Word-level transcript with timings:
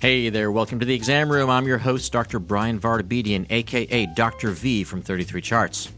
Hey 0.00 0.28
there, 0.28 0.52
welcome 0.52 0.78
to 0.78 0.86
the 0.86 0.94
exam 0.94 1.28
room. 1.28 1.50
I'm 1.50 1.66
your 1.66 1.78
host, 1.78 2.12
Dr. 2.12 2.38
Bryan 2.38 2.78
Vartabedian, 2.78 3.50
aka 3.50 4.06
Dr. 4.06 4.52
V 4.52 4.84
from 4.84 5.02
33 5.02 5.40
Charts. 5.40 5.90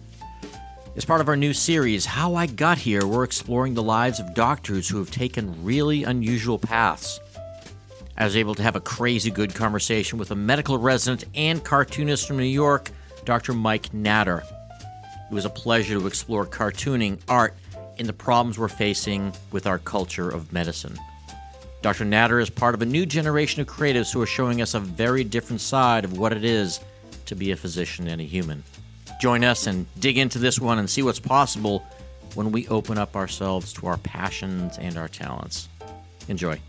As 0.96 1.04
part 1.04 1.20
of 1.20 1.28
our 1.28 1.36
new 1.36 1.52
series, 1.52 2.06
How 2.06 2.34
I 2.34 2.46
Got 2.46 2.78
Here, 2.78 3.06
we're 3.06 3.24
exploring 3.24 3.74
the 3.74 3.82
lives 3.82 4.18
of 4.18 4.32
doctors 4.32 4.88
who 4.88 4.96
have 4.96 5.10
taken 5.10 5.62
really 5.62 6.04
unusual 6.04 6.58
paths. 6.58 7.20
I 8.16 8.24
was 8.24 8.36
able 8.36 8.54
to 8.54 8.62
have 8.62 8.74
a 8.74 8.80
crazy 8.80 9.30
good 9.30 9.54
conversation 9.54 10.18
with 10.18 10.30
a 10.30 10.34
medical 10.34 10.78
resident 10.78 11.26
and 11.34 11.62
cartoonist 11.62 12.26
from 12.26 12.38
New 12.38 12.44
York, 12.44 12.90
Dr. 13.26 13.52
Mike 13.52 13.92
Natter. 13.92 14.42
It 15.30 15.34
was 15.34 15.44
a 15.44 15.50
pleasure 15.50 15.98
to 15.98 16.06
explore 16.06 16.46
cartooning, 16.46 17.20
art, 17.28 17.54
and 17.98 18.08
the 18.08 18.14
problems 18.14 18.58
we're 18.58 18.68
facing 18.68 19.34
with 19.52 19.66
our 19.66 19.78
culture 19.78 20.30
of 20.30 20.54
medicine. 20.54 20.98
Dr. 21.82 22.04
Natter 22.04 22.38
is 22.38 22.50
part 22.50 22.74
of 22.74 22.82
a 22.82 22.86
new 22.86 23.06
generation 23.06 23.62
of 23.62 23.66
creatives 23.66 24.12
who 24.12 24.20
are 24.20 24.26
showing 24.26 24.60
us 24.60 24.74
a 24.74 24.80
very 24.80 25.24
different 25.24 25.62
side 25.62 26.04
of 26.04 26.18
what 26.18 26.32
it 26.32 26.44
is 26.44 26.78
to 27.24 27.34
be 27.34 27.52
a 27.52 27.56
physician 27.56 28.06
and 28.06 28.20
a 28.20 28.24
human. 28.24 28.62
Join 29.18 29.44
us 29.44 29.66
and 29.66 29.86
dig 29.98 30.18
into 30.18 30.38
this 30.38 30.60
one 30.60 30.78
and 30.78 30.90
see 30.90 31.02
what's 31.02 31.18
possible 31.18 31.82
when 32.34 32.52
we 32.52 32.68
open 32.68 32.98
up 32.98 33.16
ourselves 33.16 33.72
to 33.74 33.86
our 33.86 33.96
passions 33.98 34.76
and 34.76 34.98
our 34.98 35.08
talents. 35.08 35.68
Enjoy. 36.28 36.60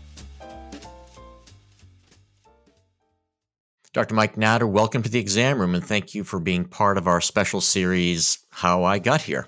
Dr. 3.92 4.14
Mike 4.14 4.38
Natter, 4.38 4.66
welcome 4.66 5.02
to 5.02 5.10
the 5.10 5.20
exam 5.20 5.60
room 5.60 5.74
and 5.74 5.84
thank 5.84 6.14
you 6.14 6.24
for 6.24 6.40
being 6.40 6.64
part 6.64 6.96
of 6.96 7.06
our 7.06 7.20
special 7.20 7.60
series, 7.60 8.38
How 8.48 8.84
I 8.84 8.98
Got 8.98 9.20
Here. 9.20 9.46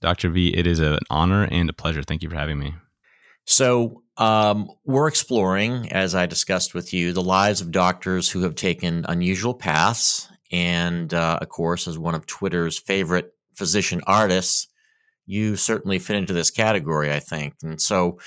Dr. 0.00 0.30
V, 0.30 0.56
it 0.56 0.68
is 0.68 0.78
an 0.78 1.00
honor 1.10 1.48
and 1.50 1.68
a 1.68 1.72
pleasure. 1.72 2.04
Thank 2.04 2.22
you 2.22 2.30
for 2.30 2.36
having 2.36 2.60
me. 2.60 2.74
So, 3.44 3.99
um, 4.16 4.70
we're 4.84 5.08
exploring, 5.08 5.90
as 5.92 6.14
I 6.14 6.26
discussed 6.26 6.74
with 6.74 6.92
you, 6.92 7.12
the 7.12 7.22
lives 7.22 7.60
of 7.60 7.70
doctors 7.70 8.30
who 8.30 8.42
have 8.42 8.54
taken 8.54 9.06
unusual 9.08 9.54
paths 9.54 10.30
and 10.50 11.12
uh, 11.14 11.38
of 11.40 11.48
course, 11.48 11.86
as 11.86 11.98
one 11.98 12.14
of 12.14 12.26
Twitter's 12.26 12.78
favorite 12.78 13.34
physician 13.54 14.00
artists, 14.06 14.68
you 15.26 15.56
certainly 15.56 15.98
fit 15.98 16.16
into 16.16 16.32
this 16.32 16.50
category, 16.50 17.12
I 17.12 17.20
think. 17.20 17.54
And 17.62 17.80
so, 17.80 18.18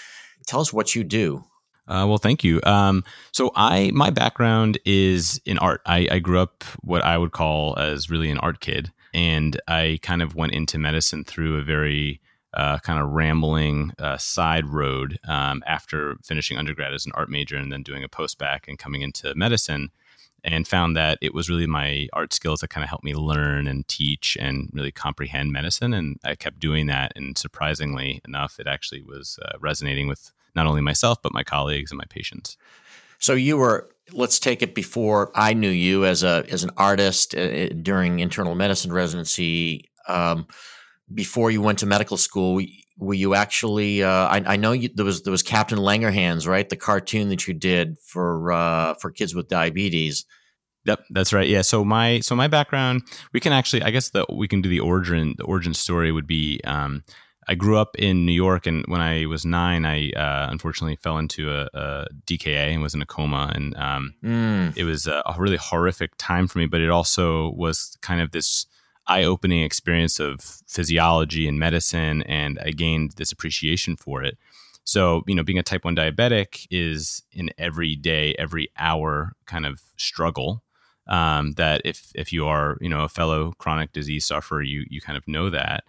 tell 0.47 0.61
us 0.61 0.72
what 0.72 0.95
you 0.95 1.03
do. 1.03 1.44
Uh, 1.85 2.05
well, 2.07 2.17
thank 2.17 2.44
you. 2.44 2.61
Um, 2.63 3.03
so, 3.31 3.52
I 3.55 3.91
my 3.94 4.09
background 4.09 4.79
is 4.85 5.41
in 5.45 5.57
art. 5.57 5.81
I, 5.85 6.07
I 6.09 6.19
grew 6.19 6.39
up 6.39 6.63
what 6.81 7.03
I 7.03 7.17
would 7.17 7.31
call 7.31 7.77
as 7.77 8.09
really 8.09 8.29
an 8.29 8.38
art 8.38 8.61
kid, 8.61 8.91
and 9.13 9.59
I 9.67 10.00
kind 10.02 10.22
of 10.22 10.35
went 10.35 10.53
into 10.53 10.77
medicine 10.77 11.25
through 11.25 11.57
a 11.57 11.63
very 11.63 12.22
uh, 12.53 12.77
kind 12.79 12.99
of 12.99 13.09
rambling 13.09 13.91
uh, 13.99 14.17
side 14.17 14.67
road 14.67 15.19
um, 15.27 15.63
after 15.65 16.17
finishing 16.23 16.57
undergrad 16.57 16.93
as 16.93 17.05
an 17.05 17.11
art 17.15 17.29
major 17.29 17.57
and 17.57 17.71
then 17.71 17.83
doing 17.83 18.03
a 18.03 18.09
post 18.09 18.37
back 18.37 18.67
and 18.67 18.77
coming 18.77 19.01
into 19.01 19.33
medicine 19.35 19.89
and 20.43 20.67
found 20.67 20.95
that 20.95 21.17
it 21.21 21.33
was 21.33 21.49
really 21.49 21.67
my 21.67 22.07
art 22.11 22.33
skills 22.33 22.59
that 22.59 22.69
kind 22.69 22.83
of 22.83 22.89
helped 22.89 23.05
me 23.05 23.15
learn 23.15 23.67
and 23.67 23.87
teach 23.87 24.37
and 24.39 24.69
really 24.73 24.91
comprehend 24.91 25.51
medicine. 25.51 25.93
And 25.93 26.19
I 26.23 26.35
kept 26.35 26.59
doing 26.59 26.87
that. 26.87 27.13
And 27.15 27.37
surprisingly 27.37 28.21
enough, 28.27 28.59
it 28.59 28.67
actually 28.67 29.01
was 29.01 29.39
uh, 29.43 29.57
resonating 29.59 30.07
with 30.07 30.31
not 30.53 30.67
only 30.67 30.81
myself, 30.81 31.21
but 31.21 31.33
my 31.33 31.43
colleagues 31.43 31.91
and 31.91 31.97
my 31.97 32.05
patients. 32.09 32.57
So 33.19 33.33
you 33.33 33.57
were, 33.57 33.89
let's 34.11 34.38
take 34.38 34.61
it 34.61 34.75
before 34.75 35.31
I 35.33 35.53
knew 35.53 35.69
you 35.69 36.05
as 36.05 36.23
a 36.23 36.43
as 36.49 36.63
an 36.63 36.71
artist 36.75 37.33
uh, 37.35 37.69
during 37.69 38.19
internal 38.19 38.53
medicine 38.53 38.91
residency. 38.91 39.89
Um, 40.09 40.45
before 41.11 41.51
you 41.51 41.61
went 41.61 41.79
to 41.79 41.85
medical 41.85 42.17
school, 42.17 42.61
were 42.97 43.13
you 43.13 43.35
actually? 43.35 44.03
Uh, 44.03 44.09
I, 44.09 44.43
I, 44.45 44.55
know 44.55 44.71
you, 44.71 44.89
there 44.93 45.05
was 45.05 45.23
there 45.23 45.31
was 45.31 45.43
Captain 45.43 45.79
Langerhans, 45.79 46.47
right? 46.47 46.67
The 46.67 46.75
cartoon 46.75 47.29
that 47.29 47.47
you 47.47 47.53
did 47.53 47.97
for 47.99 48.51
uh, 48.51 48.93
for 48.95 49.11
kids 49.11 49.33
with 49.33 49.47
diabetes. 49.47 50.25
Yep, 50.85 51.05
that's 51.11 51.31
right. 51.31 51.47
Yeah. 51.47 51.61
So 51.61 51.85
my 51.85 52.19
so 52.19 52.35
my 52.35 52.47
background, 52.47 53.03
we 53.33 53.39
can 53.39 53.53
actually, 53.53 53.83
I 53.83 53.91
guess 53.91 54.09
the 54.09 54.25
we 54.31 54.47
can 54.47 54.61
do 54.61 54.69
the 54.69 54.81
origin. 54.81 55.35
The 55.38 55.45
origin 55.45 55.73
story 55.73 56.11
would 56.11 56.28
be. 56.28 56.59
Um, 56.66 57.03
I 57.45 57.55
grew 57.55 57.78
up 57.78 57.97
in 57.97 58.25
New 58.25 58.33
York, 58.33 58.67
and 58.67 58.85
when 58.88 59.01
I 59.01 59.25
was 59.25 59.45
nine, 59.45 59.85
I 59.85 60.11
uh, 60.11 60.47
unfortunately 60.49 60.95
fell 60.95 61.17
into 61.17 61.51
a, 61.51 61.67
a, 61.73 62.07
DKA 62.25 62.72
and 62.72 62.81
was 62.81 62.94
in 62.94 63.01
a 63.01 63.05
coma, 63.05 63.51
and 63.53 63.75
um, 63.75 64.13
mm. 64.23 64.78
it 64.78 64.85
was 64.85 65.07
a, 65.07 65.22
a 65.25 65.35
really 65.38 65.57
horrific 65.57 66.11
time 66.17 66.47
for 66.47 66.59
me. 66.59 66.67
But 66.67 66.79
it 66.79 66.89
also 66.89 67.51
was 67.51 67.97
kind 68.01 68.22
of 68.22 68.31
this 68.31 68.66
eye 69.08 69.24
opening 69.24 69.64
experience 69.64 70.19
of 70.19 70.41
physiology 70.68 71.47
and 71.47 71.59
medicine, 71.59 72.24
and 72.24 72.59
I 72.59 72.72
gained 72.72 73.14
this 73.18 73.31
appreciation 73.31 73.96
for 73.96 74.24
it. 74.24 74.38
So, 74.86 75.24
you 75.28 75.36
know, 75.36 75.44
being 75.44 75.59
a 75.59 75.64
type 75.64 75.86
1 75.86 75.96
diabetic 75.96 76.68
is 76.69 77.24
an 77.36 77.50
everyday, 77.58 78.36
every 78.38 78.69
hour 78.78 79.34
kind 79.46 79.66
of 79.66 79.81
struggle. 79.97 80.64
Um, 81.06 81.52
that 81.53 81.81
if 81.84 82.12
if 82.16 82.31
you 82.31 82.47
are, 82.47 82.78
you 82.80 82.88
know, 82.88 83.02
a 83.02 83.09
fellow 83.09 83.52
chronic 83.58 83.91
disease 83.91 84.25
sufferer, 84.25 84.62
you 84.62 84.86
you 84.90 85.02
kind 85.02 85.18
of 85.18 85.28
know 85.28 85.50
that. 85.50 85.84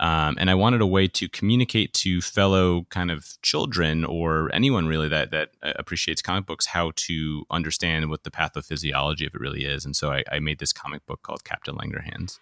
Um, 0.00 0.36
and 0.38 0.50
I 0.50 0.54
wanted 0.54 0.80
a 0.80 0.86
way 0.86 1.08
to 1.08 1.28
communicate 1.28 1.92
to 1.94 2.22
fellow 2.22 2.86
kind 2.88 3.10
of 3.10 3.36
children 3.42 4.04
or 4.04 4.50
anyone 4.54 4.86
really 4.86 5.08
that 5.08 5.30
that 5.30 5.50
uh, 5.62 5.72
appreciates 5.76 6.22
comic 6.22 6.46
books 6.46 6.66
how 6.66 6.92
to 6.96 7.44
understand 7.50 8.08
what 8.08 8.24
the 8.24 8.30
pathophysiology 8.30 9.26
of 9.26 9.34
it 9.34 9.40
really 9.40 9.64
is. 9.66 9.84
And 9.84 9.94
so 9.94 10.10
I, 10.10 10.24
I 10.32 10.38
made 10.38 10.58
this 10.58 10.72
comic 10.72 11.04
book 11.06 11.22
called 11.22 11.44
Captain 11.44 11.74
Langerhans. 11.74 12.38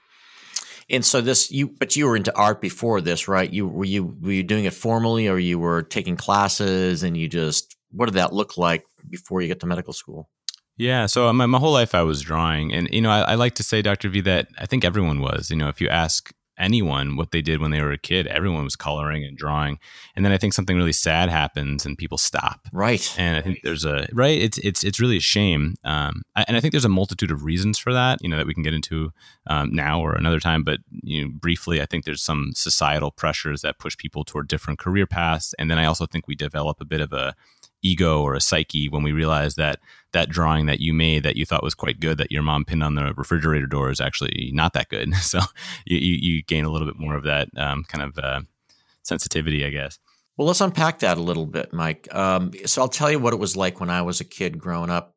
And 0.91 1.05
so 1.05 1.21
this 1.21 1.51
you 1.51 1.69
but 1.69 1.97
you 1.97 2.07
were 2.07 2.17
into 2.17 2.35
art 2.37 2.61
before 2.61 3.01
this, 3.01 3.29
right? 3.29 3.51
You 3.51 3.67
were 3.69 3.85
you 3.85 4.17
were 4.21 4.33
you 4.33 4.43
doing 4.43 4.65
it 4.65 4.73
formally 4.73 5.29
or 5.29 5.39
you 5.39 5.59
were 5.59 5.83
taking 5.83 6.17
classes 6.17 7.03
and 7.03 7.17
you 7.17 7.29
just 7.29 7.77
what 7.91 8.07
did 8.07 8.15
that 8.15 8.33
look 8.33 8.57
like 8.57 8.85
before 9.09 9.43
you 9.43 9.49
get 9.49 9.61
to 9.61 9.67
medical 9.67 9.93
school? 9.93 10.29
Yeah, 10.79 11.07
so 11.07 11.33
my, 11.33 11.47
my 11.47 11.59
whole 11.59 11.73
life 11.73 11.93
I 11.93 12.03
was 12.03 12.23
drawing, 12.23 12.73
and 12.73 12.89
you 12.93 13.01
know 13.01 13.11
I, 13.11 13.33
I 13.33 13.35
like 13.35 13.57
to 13.57 13.65
say, 13.65 13.83
Doctor 13.83 14.09
V, 14.09 14.21
that 14.23 14.47
I 14.59 14.67
think 14.67 14.85
everyone 14.85 15.21
was. 15.21 15.51
You 15.51 15.57
know, 15.57 15.69
if 15.69 15.81
you 15.81 15.89
ask 15.89 16.33
anyone 16.59 17.17
what 17.17 17.31
they 17.31 17.43
did 17.43 17.61
when 17.61 17.71
they 17.71 17.81
were 17.81 17.93
a 17.93 17.99
kid. 17.99 18.27
Everyone 18.27 18.65
was 18.65 18.77
coloring 18.77 19.25
and 19.25 19.37
drawing, 19.37 19.79
and 20.17 20.25
then 20.25 20.33
I 20.33 20.39
think 20.39 20.55
something 20.55 20.77
really 20.77 20.93
sad 20.93 21.29
happens 21.29 21.87
and 21.87 21.97
people 21.97 22.19
stop. 22.19 22.61
Right. 22.73 23.15
And 23.19 23.37
I 23.37 23.43
think 23.43 23.61
there's 23.63 23.85
a 23.85 24.09
right. 24.13 24.41
It's 24.41 24.59
it's 24.59 24.85
it's 24.85 25.01
really 25.01 25.17
a 25.17 25.21
shame. 25.21 25.77
Um, 25.85 26.23
and 26.35 26.57
I 26.57 26.61
think 26.61 26.73
there's 26.73 26.85
a 26.85 26.91
multitude 26.91 27.31
of 27.31 27.45
reasons 27.45 27.79
for 27.79 27.93
that. 27.93 28.19
You 28.23 28.29
know 28.29 28.37
that 28.37 28.47
we 28.47 28.55
can 28.55 28.63
get 28.63 28.75
into 28.75 29.13
um, 29.47 29.75
now 29.75 30.01
or 30.01 30.15
another 30.15 30.41
time. 30.41 30.65
But 30.65 30.81
you 31.03 31.25
know, 31.25 31.31
briefly, 31.33 31.81
I 31.81 31.87
think 31.87 32.05
there's 32.05 32.23
some 32.23 32.53
societal 32.55 33.11
pressures 33.11 33.63
that 33.63 33.79
push 33.79 33.97
people 33.97 34.25
toward 34.25 34.49
different 34.49 34.79
career 34.79 35.07
paths, 35.07 35.55
and 35.59 35.71
then 35.71 35.79
I 35.79 35.85
also 35.85 36.07
think 36.07 36.27
we 36.27 36.35
develop 36.35 36.81
a 36.81 36.85
bit 36.85 37.01
of 37.01 37.13
a 37.13 37.35
ego 37.83 38.23
or 38.23 38.35
a 38.35 38.41
psyche 38.41 38.89
when 38.89 39.03
we 39.03 39.13
realize 39.13 39.55
that 39.55 39.79
that 40.13 40.29
drawing 40.29 40.67
that 40.67 40.81
you 40.81 40.93
made 40.93 41.23
that 41.23 41.37
you 41.37 41.45
thought 41.45 41.63
was 41.63 41.75
quite 41.75 42.01
good 42.01 42.19
that 42.19 42.33
your 42.33 42.43
mom 42.43 42.65
pinned 42.65 42.83
on 42.83 42.95
the 42.95 43.13
refrigerator 43.15 43.67
door 43.67 43.91
is 43.91 44.01
actually 44.01 44.51
not 44.53 44.73
that 44.73 44.89
good. 44.89 45.13
So 45.29 45.41
you, 45.85 45.99
you, 45.99 46.15
you 46.15 46.43
gain 46.43 46.65
a 46.65 46.71
little 46.71 46.87
bit 46.87 46.99
more 46.99 47.15
of 47.15 47.25
that 47.25 47.49
um, 47.57 47.85
kind 47.85 48.03
of 48.03 48.19
uh, 48.19 48.41
sensitivity, 49.03 49.65
I 49.67 49.71
guess. 49.71 49.99
Well, 50.37 50.47
let's 50.47 50.61
unpack 50.61 51.01
that 51.01 51.19
a 51.19 51.23
little 51.23 51.47
bit, 51.47 51.73
Mike. 51.73 52.09
Um, 52.15 52.53
so 52.65 52.81
I'll 52.81 52.89
tell 52.89 53.11
you 53.11 53.19
what 53.19 53.35
it 53.35 53.41
was 53.41 53.57
like 53.57 53.81
when 53.81 53.91
I 53.91 54.03
was 54.03 54.21
a 54.21 54.25
kid 54.25 54.59
growing 54.59 54.89
up. 54.89 55.15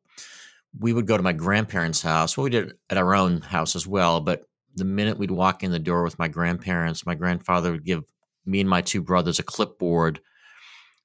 We 0.78 0.92
would 0.92 1.06
go 1.06 1.16
to 1.16 1.22
my 1.22 1.32
grandparents' 1.32 2.02
house. 2.02 2.36
Well, 2.36 2.44
we 2.44 2.50
did 2.50 2.72
at 2.90 2.98
our 2.98 3.14
own 3.14 3.40
house 3.40 3.76
as 3.76 3.86
well. 3.86 4.20
But 4.20 4.44
the 4.74 4.84
minute 4.84 5.18
we'd 5.18 5.30
walk 5.30 5.62
in 5.62 5.70
the 5.70 5.78
door 5.78 6.02
with 6.02 6.18
my 6.18 6.28
grandparents, 6.28 7.06
my 7.06 7.14
grandfather 7.14 7.72
would 7.72 7.84
give 7.84 8.04
me 8.44 8.60
and 8.60 8.68
my 8.68 8.80
two 8.80 9.00
brothers 9.00 9.38
a 9.38 9.42
clipboard 9.42 10.20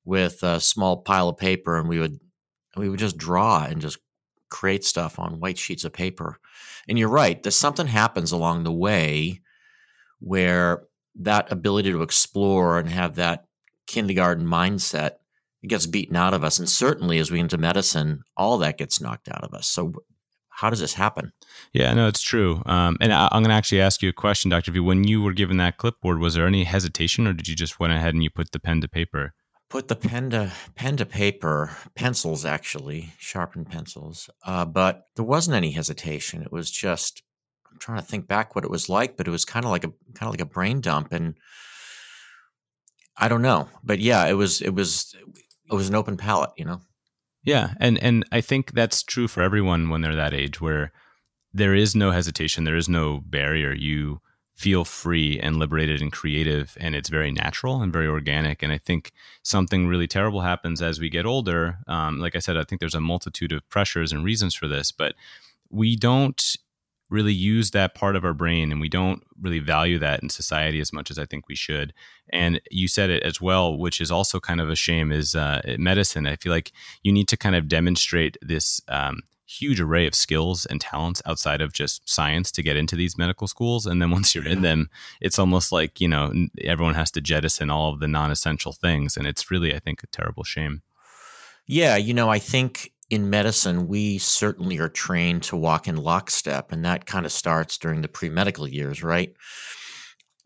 with 0.08 0.42
a 0.42 0.62
small 0.62 0.98
pile 1.02 1.28
of 1.28 1.38
paper, 1.38 1.78
and 1.78 1.90
we 1.90 2.00
would 2.00 2.20
we 2.78 2.88
would 2.88 3.00
just 3.00 3.18
draw 3.18 3.66
and 3.66 3.82
just 3.82 4.00
create 4.50 4.86
stuff 4.86 5.20
on 5.20 5.42
white 5.42 5.58
sheets 5.58 5.84
of 5.84 5.92
paper. 5.92 6.38
And 6.88 6.98
you're 6.98 7.10
right, 7.10 7.42
there's 7.44 7.58
something 7.58 7.88
happens 7.88 8.32
along 8.32 8.64
the 8.64 8.72
way 8.72 9.42
where 10.20 10.84
that 11.20 11.52
ability 11.52 11.92
to 11.92 12.04
explore 12.04 12.80
and 12.80 12.90
have 12.90 13.16
that 13.16 13.46
kindergarten 13.86 14.46
mindset 14.46 15.12
it 15.64 15.68
gets 15.68 15.88
beaten 15.88 16.16
out 16.16 16.34
of 16.36 16.44
us. 16.44 16.60
And 16.60 16.70
certainly 16.70 17.18
as 17.18 17.32
we 17.32 17.40
into 17.40 17.58
medicine 17.58 18.22
all 18.38 18.58
that 18.60 18.78
gets 18.78 19.02
knocked 19.02 19.28
out 19.28 19.44
of 19.44 19.54
us. 19.54 19.68
So 19.68 19.92
how 20.50 20.70
does 20.70 20.80
this 20.80 20.94
happen? 20.94 21.34
Yeah 21.74 21.94
no 21.94 22.08
it's 22.08 22.22
true. 22.22 22.62
Um, 22.66 22.96
and 23.02 23.12
I, 23.12 23.26
am 23.32 23.44
going 23.44 23.50
to 23.50 23.56
actually 23.56 23.82
ask 23.82 24.02
you 24.02 24.10
a 24.10 24.14
question 24.14 24.50
dr 24.50 24.72
v 24.72 24.80
when 24.80 25.04
you 25.04 25.22
were 25.22 25.34
given 25.34 25.58
that 25.58 25.78
clipboard 25.78 26.20
was 26.20 26.36
there 26.36 26.48
any 26.48 26.64
hesitation 26.64 27.28
or 27.28 27.34
did 27.34 27.48
you 27.48 27.56
just 27.56 27.80
went 27.80 27.92
ahead 27.92 28.14
and 28.14 28.24
you 28.24 28.30
put 28.30 28.52
the 28.52 28.60
pen 28.60 28.80
to 28.82 28.88
paper 28.88 29.34
put 29.70 29.88
the 29.88 29.96
pen 29.96 30.30
to 30.32 30.52
pen 30.76 30.98
to 30.98 31.06
paper, 31.06 31.76
pencils 31.96 32.46
actually, 32.46 33.14
sharpened 33.18 33.70
pencils. 33.70 34.30
Uh, 34.46 34.66
but 34.66 35.04
there 35.16 35.26
wasn't 35.26 35.56
any 35.56 35.72
hesitation. 35.72 36.42
It 36.42 36.52
was 36.52 36.72
just 36.72 37.24
I'm 37.72 37.80
trying 37.80 38.00
to 38.00 38.06
think 38.06 38.28
back 38.28 38.56
what 38.56 38.64
it 38.64 38.72
was 38.72 38.90
like, 38.90 39.18
but 39.18 39.28
it 39.28 39.32
was 39.32 39.46
kind 39.46 39.66
of 39.66 39.72
like 39.72 39.84
a 39.84 39.92
kind 40.14 40.28
of 40.28 40.32
like 40.32 40.42
a 40.42 40.46
brain 40.46 40.82
dump, 40.82 41.12
and 41.12 41.36
I 43.18 43.28
don't 43.28 43.42
know. 43.42 43.70
But 43.84 44.00
yeah, 44.00 44.26
it 44.26 44.34
was 44.34 44.62
it 44.62 44.74
was 44.74 45.16
it 45.70 45.76
was 45.76 45.90
an 45.90 45.96
open 45.96 46.18
palette, 46.18 46.52
you 46.58 46.66
know. 46.66 46.82
Yeah, 47.44 47.74
and 47.80 48.02
and 48.02 48.26
I 48.32 48.42
think 48.42 48.74
that's 48.74 49.04
true 49.04 49.28
for 49.28 49.42
everyone 49.42 49.90
when 49.90 50.02
they're 50.02 50.16
that 50.16 50.34
age, 50.34 50.60
where 50.62 50.92
there 51.54 51.74
is 51.74 51.96
no 51.96 52.12
hesitation, 52.12 52.64
there 52.64 52.76
is 52.76 52.90
no 52.90 53.22
barrier. 53.26 53.74
You 53.74 54.22
feel 54.58 54.84
free 54.84 55.40
and 55.40 55.58
liberated 55.58 56.02
and 56.02 56.12
creative 56.12 56.76
and 56.80 56.96
it's 56.96 57.10
very 57.10 57.32
natural 57.32 57.82
and 57.82 57.94
very 57.94 58.08
organic. 58.08 58.64
And 58.64 58.74
i 58.74 58.78
think 58.80 59.12
something 59.44 59.88
really 59.88 60.08
terrible 60.08 60.42
happens 60.42 60.82
as 60.82 61.00
we 61.00 61.10
get 61.10 61.28
older. 61.28 61.78
Um, 61.88 62.20
like 62.20 62.36
i 62.36 62.40
said 62.40 62.58
i 62.58 62.64
think 62.64 62.80
there's 62.80 62.96
a 62.96 63.02
multitude 63.02 63.52
of 63.52 63.68
pressures 63.70 64.12
and 64.12 64.26
reasons 64.26 64.56
for 64.56 64.68
this 64.68 64.92
but 64.92 65.14
we 65.70 65.96
don't 65.96 66.58
really 67.10 67.34
use 67.34 67.72
that 67.72 67.96
part 67.96 68.16
of 68.16 68.26
our 68.26 68.34
brain 68.34 68.72
and 68.72 68.82
we 68.82 68.90
don't 68.90 69.24
really 69.40 69.60
value 69.60 69.98
that 70.00 70.22
in 70.22 70.30
society 70.30 70.82
as 70.82 70.92
much 70.92 71.12
as 71.12 71.20
i 71.20 71.26
think 71.26 71.48
we 71.48 71.56
should. 71.56 71.94
And 72.34 72.60
you 72.72 72.88
said 72.88 73.12
it 73.12 73.22
as 73.22 73.40
well 73.40 73.78
which 73.78 74.02
is 74.02 74.10
also 74.10 74.40
kind 74.40 74.60
of 74.60 74.70
a 74.72 74.76
shame 74.76 75.12
is 75.12 75.36
uh, 75.36 75.62
medicine. 75.78 76.26
I 76.26 76.36
feel 76.36 76.52
like 76.52 76.72
you 77.04 77.12
need 77.14 77.28
to 77.28 77.38
kind 77.38 77.56
of 77.56 77.68
demonstrate 77.68 78.38
this 78.42 78.82
um, 78.88 79.20
huge 79.48 79.80
array 79.80 80.06
of 80.06 80.14
skills 80.14 80.66
and 80.66 80.82
talents 80.82 81.22
outside 81.26 81.62
of 81.62 81.72
just 81.74 82.08
science 82.08 82.52
to 82.52 82.62
get 82.62 82.76
into 82.76 82.96
these 82.96 83.18
medical 83.18 83.48
schools 83.48 83.86
and 83.86 84.02
then 84.02 84.12
once 84.12 84.36
you're 84.36 84.48
in 84.48 84.62
them 84.62 84.90
it's 85.22 85.40
almost 85.40 85.72
like 85.72 86.02
you 86.02 86.08
know 86.08 86.34
everyone 86.62 86.96
has 86.96 87.10
to 87.10 87.22
jettison 87.22 87.70
all 87.70 87.94
of 87.94 88.00
the 88.00 88.08
non-essential 88.08 88.74
things 88.74 89.16
and 89.16 89.26
it's 89.26 89.50
really 89.50 89.74
i 89.74 89.80
think 89.80 90.04
a 90.04 90.08
terrible 90.08 90.44
shame. 90.44 90.82
Yeah 91.66 91.96
you 91.96 92.14
know 92.14 92.30
i 92.30 92.40
think 92.40 92.92
in 93.10 93.30
medicine 93.30 93.88
we 93.88 94.18
certainly 94.18 94.80
are 94.80 94.90
trained 94.90 95.44
to 95.44 95.56
walk 95.56 95.88
in 95.88 95.96
lockstep 95.96 96.72
and 96.72 96.84
that 96.84 97.06
kind 97.06 97.26
of 97.26 97.32
starts 97.32 97.78
during 97.78 98.02
the 98.02 98.08
pre-medical 98.08 98.68
years 98.68 99.04
right? 99.04 99.34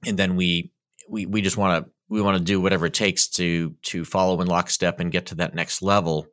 And 0.06 0.18
then 0.18 0.36
we 0.36 0.71
we, 1.09 1.25
we 1.25 1.42
just 1.42 1.57
want 1.57 1.86
to 1.86 1.92
we 2.09 2.21
want 2.21 2.38
to 2.38 2.44
do 2.44 2.62
whatever 2.62 2.86
it 2.86 2.94
takes 2.94 3.27
to 3.30 3.75
to 3.83 4.06
follow 4.06 4.42
in 4.42 4.47
lockstep 4.47 5.00
and 5.00 5.12
get 5.12 5.27
to 5.27 5.36
that 5.36 5.56
next 5.56 5.81
level. 5.81 6.27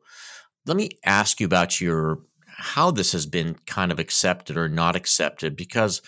Let 0.65 0.77
me 0.77 0.89
ask 1.03 1.39
you 1.39 1.45
about 1.45 1.81
your 1.81 2.19
how 2.59 2.91
this 2.91 3.13
has 3.13 3.25
been 3.25 3.55
kind 3.65 3.91
of 3.91 3.99
accepted 3.99 4.57
or 4.57 4.69
not 4.69 4.95
accepted 4.95 5.55
because 5.55 6.01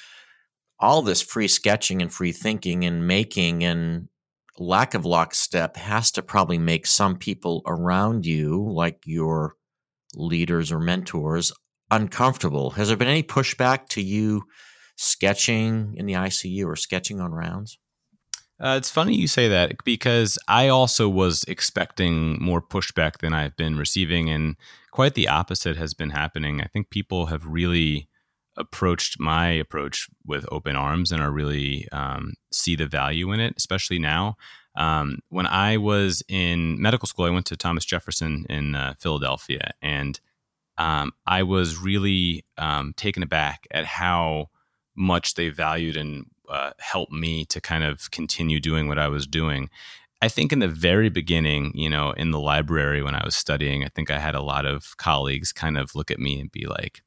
all 0.80 1.02
this 1.02 1.22
free 1.22 1.48
sketching 1.48 2.02
and 2.02 2.12
free 2.12 2.32
thinking 2.32 2.84
and 2.84 3.08
making 3.08 3.64
and 3.64 4.08
lack 4.58 4.94
of 4.94 5.06
lockstep 5.06 5.78
has 5.78 6.12
to 6.12 6.22
probably 6.22 6.58
make 6.58 6.86
some 6.86 7.18
people 7.18 7.62
around 7.66 8.26
you, 8.26 8.68
like 8.70 9.00
your 9.06 9.56
leaders 10.16 10.72
or 10.72 10.80
mentors, 10.80 11.52
uncomfortable. 11.90 12.72
Has 12.72 12.88
there 12.88 12.98
been 12.98 13.08
any 13.08 13.24
pushback 13.24 13.88
to 13.90 14.02
you 14.02 14.44
sketching 14.98 15.96
in 15.98 16.06
the 16.06 16.14
ICU 16.14 16.66
or 16.66 16.76
sketching 16.76 17.20
on 17.20 17.32
rounds? 17.32 17.78
Uh, 18.62 18.76
it's 18.78 18.92
funny 18.92 19.16
you 19.16 19.28
say 19.28 19.48
that 19.48 19.84
because 19.84 20.38
I 20.48 20.68
also 20.68 21.10
was 21.10 21.44
expecting 21.48 22.42
more 22.42 22.62
pushback 22.62 23.18
than 23.18 23.34
I've 23.34 23.58
been 23.58 23.76
receiving, 23.76 24.30
and 24.30 24.56
quite 24.92 25.16
the 25.16 25.28
opposite 25.28 25.78
has 25.78 25.96
been 25.96 26.12
happening. 26.12 26.62
I 26.62 26.68
think 26.68 26.92
people 26.92 27.28
have 27.28 27.48
really 27.48 28.08
approached 28.58 29.20
my 29.20 29.48
approach 29.48 30.08
with 30.26 30.46
open 30.52 30.76
arms 30.76 31.12
and 31.12 31.24
are 31.24 31.32
really 31.32 31.88
um, 31.92 32.34
see 32.52 32.76
the 32.76 32.86
value 32.86 33.32
in 33.32 33.40
it, 33.40 33.56
especially 33.58 33.98
now. 33.98 34.36
Um, 34.76 35.20
when 35.30 35.48
I 35.48 35.78
was 35.78 36.22
in 36.30 36.80
medical 36.80 37.08
school, 37.08 37.26
I 37.26 37.32
went 37.32 37.48
to 37.48 37.58
Thomas 37.58 37.84
Jefferson 37.84 38.46
in 38.48 38.76
uh, 38.76 38.94
Philadelphia, 39.00 39.72
and 39.82 40.20
um, 40.78 41.14
I 41.26 41.42
was 41.42 41.80
really 41.80 42.46
um, 42.60 42.94
taken 42.96 43.24
aback 43.24 43.68
at 43.72 43.86
how 43.86 44.50
much 44.96 45.34
they 45.34 45.50
valued 45.50 45.98
and 45.98 46.26
uh, 46.52 46.72
helped 46.80 47.12
me 47.12 47.46
to 47.46 47.62
kind 47.62 47.84
of 47.84 48.12
continue 48.12 48.60
doing 48.60 48.88
what 48.88 49.00
I 49.00 49.08
was 49.08 49.26
doing. 49.26 49.70
I 50.22 50.28
think 50.28 50.54
in 50.54 50.60
the 50.60 50.68
very 50.68 51.10
beginning, 51.10 51.72
you 51.74 51.90
know, 51.90 52.12
in 52.12 52.30
the 52.32 52.40
library 52.40 53.02
when 53.02 53.16
I 53.16 53.26
was 53.26 53.36
studying, 53.36 53.84
I 53.84 53.88
think 53.88 54.12
I 54.12 54.20
had 54.20 54.36
a 54.36 54.42
lot 54.42 54.66
of 54.66 54.96
colleagues 54.98 55.52
kind 55.52 55.78
of 55.78 55.96
look 55.96 56.12
at 56.12 56.20
me 56.20 56.40
and 56.40 56.52
be 56.52 56.68
like, 56.68 57.02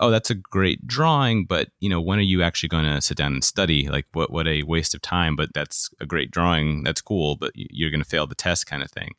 "Oh, 0.00 0.10
that's 0.10 0.30
a 0.30 0.34
great 0.34 0.86
drawing, 0.86 1.44
but 1.44 1.68
you 1.78 1.88
know, 1.88 2.00
when 2.00 2.18
are 2.18 2.22
you 2.22 2.42
actually 2.42 2.70
going 2.70 2.86
to 2.86 3.00
sit 3.00 3.16
down 3.16 3.34
and 3.34 3.44
study? 3.44 3.88
Like, 3.88 4.06
what 4.14 4.32
what 4.32 4.48
a 4.48 4.64
waste 4.64 4.94
of 4.94 5.02
time! 5.02 5.36
But 5.36 5.54
that's 5.54 5.90
a 6.00 6.06
great 6.06 6.30
drawing. 6.32 6.82
That's 6.82 7.00
cool, 7.00 7.36
but 7.36 7.52
you're 7.54 7.90
going 7.90 8.02
to 8.02 8.08
fail 8.08 8.26
the 8.26 8.34
test, 8.34 8.66
kind 8.66 8.82
of 8.82 8.90
thing." 8.90 9.12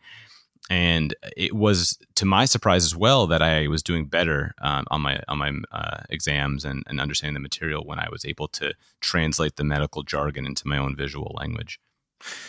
And 0.69 1.16
it 1.36 1.54
was 1.54 1.98
to 2.16 2.25
my 2.25 2.46
surprise 2.46 2.84
as 2.84 2.96
well 2.96 3.28
that 3.28 3.42
I 3.42 3.68
was 3.68 3.81
doing 3.81 4.06
better 4.06 4.54
um, 4.62 4.86
on 4.92 5.02
my 5.02 5.22
on 5.28 5.38
my 5.38 5.52
uh, 5.72 6.04
exams 6.10 6.66
and, 6.66 6.84
and 6.88 7.00
understanding 7.00 7.36
the 7.36 7.40
material 7.40 7.86
when 7.86 8.00
I 8.00 8.10
was 8.12 8.25
able 8.25 8.48
to 8.50 8.74
translate 9.00 9.56
the 9.56 9.64
medical 9.64 10.04
jargon 10.04 10.46
into 10.46 10.68
my 10.68 10.78
own 10.78 10.96
visual 10.96 11.36
language. 11.40 11.80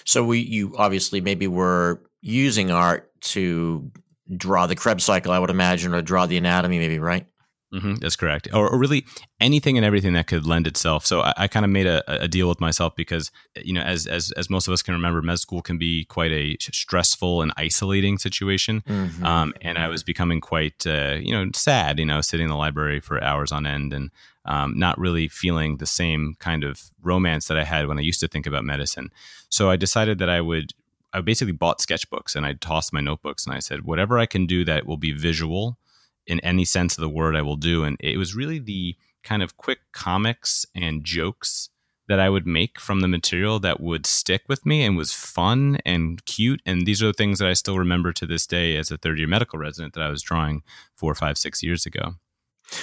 So 0.05 0.25
we 0.25 0.41
you 0.41 0.75
obviously 0.77 1.21
maybe 1.21 1.47
were 1.47 2.03
using 2.21 2.71
art 2.71 3.11
to 3.21 3.91
draw 4.37 4.67
the 4.67 4.77
Krebs 4.77 5.05
cycle, 5.05 5.33
I 5.33 5.39
would 5.39 5.51
imagine, 5.51 5.95
or 5.95 6.03
draw 6.03 6.27
the 6.27 6.37
anatomy, 6.37 6.79
maybe, 6.79 6.99
right? 6.99 7.27
Mm-hmm, 7.73 7.97
that's 7.97 8.17
correct. 8.17 8.49
Or, 8.55 8.67
or, 8.71 8.79
really 8.79 9.05
anything 9.41 9.77
and 9.77 9.85
everything 9.85 10.15
that 10.15 10.27
could 10.27 10.47
lend 10.47 10.67
itself. 10.67 11.05
So 11.05 11.21
I, 11.21 11.35
I 11.37 11.49
kind 11.49 11.67
of 11.67 11.71
made 11.71 11.87
a, 11.87 12.23
a, 12.23 12.27
deal 12.27 12.49
with 12.49 12.61
myself 12.61 12.97
because, 12.97 13.31
you 13.63 13.75
know, 13.75 13.83
as, 13.83 14.07
as, 14.07 14.33
as 14.39 14.49
most 14.49 14.69
of 14.69 14.73
us 14.73 14.81
can 14.81 14.95
remember, 14.95 15.21
med 15.21 15.39
school 15.39 15.61
can 15.61 15.77
be 15.77 16.07
quite 16.07 16.33
a 16.33 16.57
stressful 16.61 17.43
and 17.43 17.53
isolating 17.59 18.17
situation. 18.17 18.83
Mm-hmm. 18.89 19.23
Um, 19.23 19.53
and 19.61 19.77
I 19.77 19.89
was 19.89 20.03
becoming 20.03 20.41
quite, 20.41 20.87
uh, 20.87 21.19
you 21.21 21.33
know, 21.33 21.51
sad, 21.55 21.99
you 21.99 22.07
know, 22.07 22.23
sitting 22.23 22.45
in 22.45 22.51
the 22.51 22.57
library 22.57 23.01
for 23.01 23.23
hours 23.23 23.53
on 23.53 23.67
end 23.67 23.93
and 23.93 24.11
um, 24.47 24.79
not 24.79 24.99
really 24.99 25.29
feeling 25.29 25.77
the 25.77 25.87
same 25.87 26.37
kind 26.39 26.65
of 26.65 26.91
romance 27.03 27.49
that 27.49 27.59
I 27.59 27.65
had 27.65 27.87
when 27.87 27.99
I 27.99 28.03
used 28.03 28.21
to 28.21 28.29
think 28.29 28.47
about 28.47 28.65
medicine. 28.65 29.11
So 29.51 29.69
I 29.69 29.77
decided 29.77 30.19
that 30.21 30.31
I 30.31 30.41
would 30.41 30.73
I 31.13 31.21
basically 31.21 31.53
bought 31.53 31.81
sketchbooks 31.81 32.37
and 32.37 32.45
I 32.45 32.55
tossed 32.55 32.93
my 32.93 33.01
notebooks 33.01 33.47
and 33.47 33.55
I 33.55 33.61
said, 33.61 33.85
whatever 33.85 34.19
I 34.19 34.27
can 34.27 34.47
do 34.47 34.65
that 34.65 34.87
will 34.87 34.99
be 34.99 35.13
visual 35.13 35.79
in 36.29 36.39
any 36.41 36.65
sense 36.65 36.97
of 36.97 37.03
the 37.03 37.09
word 37.09 37.35
I 37.35 37.43
will 37.43 37.57
do. 37.57 37.83
And 37.83 37.97
it 37.99 38.19
was 38.19 38.37
really 38.37 38.59
the 38.59 38.97
kind 39.25 39.43
of 39.43 39.57
quick 39.57 39.81
comics 39.93 40.65
and 40.75 41.05
jokes 41.05 41.71
that 42.07 42.21
I 42.21 42.31
would 42.31 42.47
make 42.47 42.79
from 42.81 43.01
the 43.01 43.09
material 43.09 43.59
that 43.61 43.81
would 43.81 44.07
stick 44.07 44.43
with 44.49 44.65
me 44.65 44.83
and 44.85 44.97
was 44.97 45.13
fun 45.13 45.79
and 45.85 46.25
cute. 46.25 46.63
And 46.65 46.87
these 46.87 47.03
are 47.03 47.09
the 47.09 47.13
things 47.13 47.39
that 47.39 47.49
I 47.49 47.53
still 47.53 47.79
remember 47.79 48.13
to 48.13 48.27
this 48.27 48.47
day 48.47 48.77
as 48.77 48.91
a 48.91 48.97
third 48.97 49.19
year 49.19 49.29
medical 49.29 49.59
resident 49.59 49.95
that 49.95 50.03
I 50.03 50.09
was 50.11 50.23
drawing 50.23 50.63
four, 50.97 51.15
five, 51.15 51.37
six 51.37 51.63
years 51.63 51.85
ago. 51.85 52.15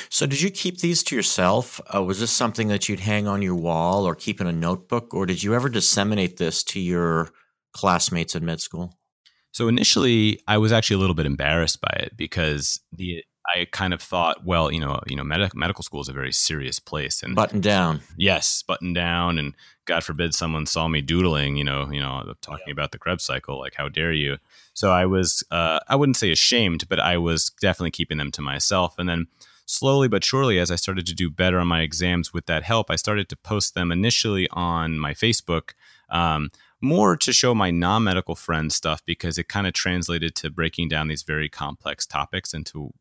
So, 0.09 0.25
did 0.25 0.41
you 0.41 0.49
keep 0.49 0.79
these 0.79 1.03
to 1.03 1.15
yourself? 1.15 1.79
Uh, 1.93 2.03
was 2.03 2.19
this 2.19 2.31
something 2.31 2.69
that 2.69 2.89
you'd 2.89 3.01
hang 3.01 3.27
on 3.27 3.43
your 3.43 3.53
wall 3.53 4.05
or 4.05 4.15
keep 4.15 4.41
in 4.41 4.47
a 4.47 4.51
notebook, 4.51 5.13
or 5.13 5.27
did 5.27 5.43
you 5.43 5.53
ever 5.53 5.69
disseminate 5.69 6.37
this 6.37 6.63
to 6.63 6.79
your 6.79 7.29
classmates 7.71 8.33
in 8.33 8.43
med 8.43 8.61
school? 8.61 8.97
So 9.51 9.67
initially, 9.67 10.41
I 10.47 10.57
was 10.57 10.71
actually 10.71 10.95
a 10.95 10.99
little 10.99 11.15
bit 11.15 11.27
embarrassed 11.27 11.79
by 11.81 11.95
it 11.99 12.17
because 12.17 12.79
the 12.91 13.23
I 13.53 13.67
kind 13.71 13.93
of 13.93 14.01
thought, 14.01 14.45
well, 14.45 14.71
you 14.71 14.79
know, 14.79 14.99
you 15.07 15.15
know, 15.15 15.23
med- 15.23 15.53
medical 15.53 15.83
school 15.83 16.01
is 16.01 16.09
a 16.09 16.13
very 16.13 16.31
serious 16.31 16.79
place, 16.79 17.21
and 17.21 17.35
button 17.35 17.61
down. 17.61 18.01
Yes, 18.17 18.63
button 18.63 18.93
down, 18.93 19.37
and 19.37 19.53
God 19.85 20.03
forbid 20.03 20.33
someone 20.33 20.65
saw 20.65 20.87
me 20.87 21.01
doodling, 21.01 21.57
you 21.57 21.63
know, 21.63 21.89
you 21.91 21.99
know, 21.99 22.33
talking 22.41 22.65
yeah. 22.67 22.73
about 22.73 22.91
the 22.91 22.97
Krebs 22.97 23.23
cycle, 23.23 23.59
like 23.59 23.75
how 23.75 23.89
dare 23.89 24.13
you? 24.13 24.37
So 24.73 24.91
I 24.91 25.05
was, 25.05 25.43
uh, 25.51 25.79
I 25.87 25.95
wouldn't 25.95 26.17
say 26.17 26.31
ashamed, 26.31 26.89
but 26.89 26.99
I 26.99 27.17
was 27.17 27.51
definitely 27.61 27.91
keeping 27.91 28.17
them 28.17 28.31
to 28.31 28.41
myself, 28.41 28.95
and 28.97 29.07
then 29.07 29.27
slowly 29.65 30.07
but 30.07 30.23
surely, 30.23 30.59
as 30.59 30.71
I 30.71 30.75
started 30.75 31.05
to 31.07 31.13
do 31.13 31.29
better 31.29 31.59
on 31.59 31.67
my 31.67 31.81
exams 31.81 32.33
with 32.33 32.45
that 32.47 32.63
help, 32.63 32.89
I 32.89 32.95
started 32.95 33.29
to 33.29 33.35
post 33.35 33.75
them 33.75 33.91
initially 33.91 34.47
on 34.51 34.99
my 34.99 35.13
Facebook. 35.13 35.71
Um, 36.09 36.49
more 36.81 37.17
to 37.17 37.33
show 37.33 37.55
my 37.55 37.71
non 37.71 38.03
medical 38.03 38.35
friends 38.35 38.75
stuff 38.75 39.03
because 39.05 39.37
it 39.37 39.47
kind 39.47 39.65
of 39.67 39.73
translated 39.73 40.35
to 40.35 40.49
breaking 40.49 40.89
down 40.89 41.07
these 41.07 41.23
very 41.23 41.49
complex 41.49 42.05
topics 42.05 42.53
into 42.53 42.93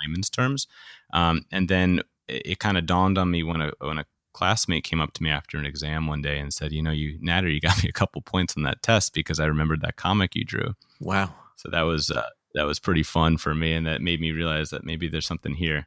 layman's 0.00 0.30
terms. 0.30 0.66
Um, 1.12 1.44
and 1.52 1.68
then 1.68 2.00
it, 2.28 2.42
it 2.44 2.58
kind 2.58 2.78
of 2.78 2.86
dawned 2.86 3.18
on 3.18 3.30
me 3.30 3.42
when 3.42 3.60
a 3.60 3.72
when 3.80 3.98
a 3.98 4.06
classmate 4.32 4.84
came 4.84 5.00
up 5.00 5.12
to 5.14 5.22
me 5.22 5.30
after 5.30 5.58
an 5.58 5.66
exam 5.66 6.06
one 6.06 6.22
day 6.22 6.38
and 6.38 6.52
said, 6.52 6.72
"You 6.72 6.82
know, 6.82 6.90
you 6.90 7.18
Natter, 7.20 7.48
you 7.48 7.60
got 7.68 7.82
me 7.82 7.88
a 7.88 7.92
couple 7.92 8.22
points 8.22 8.56
on 8.56 8.62
that 8.64 8.82
test 8.82 9.14
because 9.14 9.40
I 9.40 9.46
remembered 9.46 9.80
that 9.82 9.96
comic 9.96 10.34
you 10.34 10.44
drew." 10.44 10.74
Wow! 11.00 11.34
So 11.56 11.68
that 11.70 11.82
was 11.82 12.10
uh, 12.10 12.28
that 12.54 12.66
was 12.66 12.78
pretty 12.78 13.02
fun 13.02 13.36
for 13.36 13.54
me, 13.54 13.72
and 13.72 13.86
that 13.86 14.02
made 14.02 14.20
me 14.20 14.32
realize 14.32 14.70
that 14.70 14.84
maybe 14.84 15.08
there's 15.08 15.26
something 15.26 15.54
here. 15.54 15.86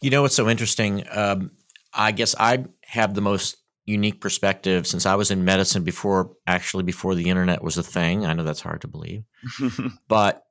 You 0.00 0.10
know 0.10 0.22
what's 0.22 0.34
so 0.34 0.48
interesting? 0.48 1.04
Um, 1.10 1.52
I 1.94 2.12
guess 2.12 2.34
I 2.38 2.64
have 2.84 3.14
the 3.14 3.20
most 3.20 3.56
unique 3.84 4.20
perspective 4.20 4.86
since 4.86 5.06
I 5.06 5.14
was 5.16 5.30
in 5.30 5.44
medicine 5.44 5.82
before, 5.82 6.30
actually 6.46 6.84
before 6.84 7.14
the 7.14 7.28
internet 7.28 7.62
was 7.62 7.76
a 7.78 7.82
thing. 7.82 8.24
I 8.24 8.32
know 8.32 8.44
that's 8.44 8.60
hard 8.60 8.80
to 8.82 8.88
believe, 8.88 9.24
but 10.08 10.44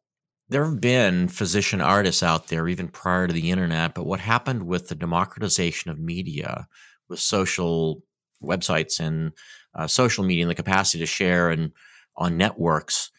there 0.52 0.66
have 0.66 0.82
been 0.82 1.30
physician 1.30 1.80
artists 1.80 2.22
out 2.22 2.48
there 2.48 2.68
even 2.68 2.90
prior 2.90 3.26
to 3.26 3.34
the 3.34 3.52
internet, 3.52 3.94
but 3.94 4.06
what 4.06 4.20
happened 4.20 4.68
with 4.68 4.90
the 4.90 4.96
democratization 4.96 5.90
of 5.90 5.98
media, 5.98 6.68
with 7.08 7.22
social 7.22 8.04
websites 8.44 9.00
and 9.00 9.32
uh, 9.76 9.88
social 9.88 10.26
media 10.26 10.44
and 10.44 10.52
the 10.52 10.56
capacity 10.56 11.00
to 11.00 11.06
share 11.06 11.50
and 11.50 11.72
on 12.18 12.36
networks, 12.36 13.12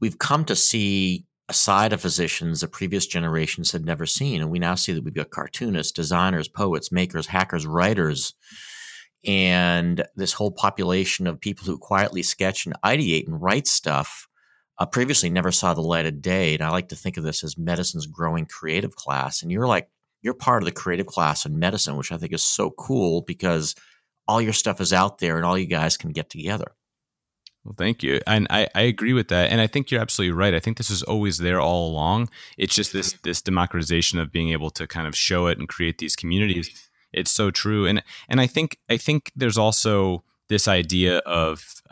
we've 0.00 0.18
come 0.18 0.42
to 0.46 0.56
see 0.56 1.26
a 1.50 1.52
side 1.52 1.92
of 1.92 2.00
physicians 2.00 2.62
that 2.62 2.72
previous 2.72 3.06
generations 3.06 3.72
had 3.72 3.84
never 3.84 4.06
seen. 4.06 4.40
And 4.40 4.50
we 4.50 4.58
now 4.58 4.74
see 4.74 4.92
that 4.92 5.04
we've 5.04 5.12
got 5.12 5.28
cartoonists, 5.28 5.92
designers, 5.92 6.48
poets, 6.48 6.90
makers, 6.90 7.26
hackers, 7.26 7.66
writers, 7.66 8.32
and 9.26 10.02
this 10.16 10.32
whole 10.32 10.52
population 10.52 11.26
of 11.26 11.42
people 11.42 11.66
who 11.66 11.76
quietly 11.76 12.22
sketch 12.22 12.64
and 12.64 12.74
ideate 12.82 13.26
and 13.26 13.42
write 13.42 13.66
stuff 13.66 14.29
uh, 14.80 14.86
previously 14.86 15.28
never 15.28 15.52
saw 15.52 15.74
the 15.74 15.82
light 15.82 16.06
of 16.06 16.22
day. 16.22 16.54
And 16.54 16.62
I 16.62 16.70
like 16.70 16.88
to 16.88 16.96
think 16.96 17.18
of 17.18 17.22
this 17.22 17.44
as 17.44 17.58
medicine's 17.58 18.06
growing 18.06 18.46
creative 18.46 18.96
class. 18.96 19.42
And 19.42 19.52
you're 19.52 19.66
like, 19.66 19.88
you're 20.22 20.34
part 20.34 20.62
of 20.62 20.66
the 20.66 20.72
creative 20.72 21.06
class 21.06 21.44
in 21.44 21.58
medicine, 21.58 21.96
which 21.96 22.10
I 22.10 22.16
think 22.16 22.32
is 22.32 22.42
so 22.42 22.70
cool 22.70 23.22
because 23.22 23.74
all 24.26 24.40
your 24.40 24.52
stuff 24.54 24.80
is 24.80 24.92
out 24.92 25.18
there 25.18 25.36
and 25.36 25.44
all 25.44 25.58
you 25.58 25.66
guys 25.66 25.96
can 25.96 26.12
get 26.12 26.30
together. 26.30 26.72
Well, 27.64 27.74
thank 27.76 28.02
you. 28.02 28.20
And 28.26 28.46
I, 28.48 28.68
I 28.74 28.82
agree 28.82 29.12
with 29.12 29.28
that. 29.28 29.50
And 29.50 29.60
I 29.60 29.66
think 29.66 29.90
you're 29.90 30.00
absolutely 30.00 30.32
right. 30.32 30.54
I 30.54 30.60
think 30.60 30.78
this 30.78 30.90
is 30.90 31.02
always 31.02 31.38
there 31.38 31.60
all 31.60 31.90
along. 31.90 32.30
It's 32.56 32.74
just 32.74 32.94
this 32.94 33.12
this 33.22 33.42
democratization 33.42 34.18
of 34.18 34.32
being 34.32 34.50
able 34.50 34.70
to 34.70 34.86
kind 34.86 35.06
of 35.06 35.14
show 35.14 35.46
it 35.46 35.58
and 35.58 35.68
create 35.68 35.98
these 35.98 36.16
communities. 36.16 36.88
It's 37.12 37.30
so 37.30 37.50
true. 37.50 37.86
And 37.86 38.02
and 38.30 38.40
I 38.40 38.46
think 38.46 38.78
I 38.88 38.96
think 38.96 39.30
there's 39.36 39.58
also 39.58 40.24
this 40.48 40.68
idea 40.68 41.18
of 41.18 41.82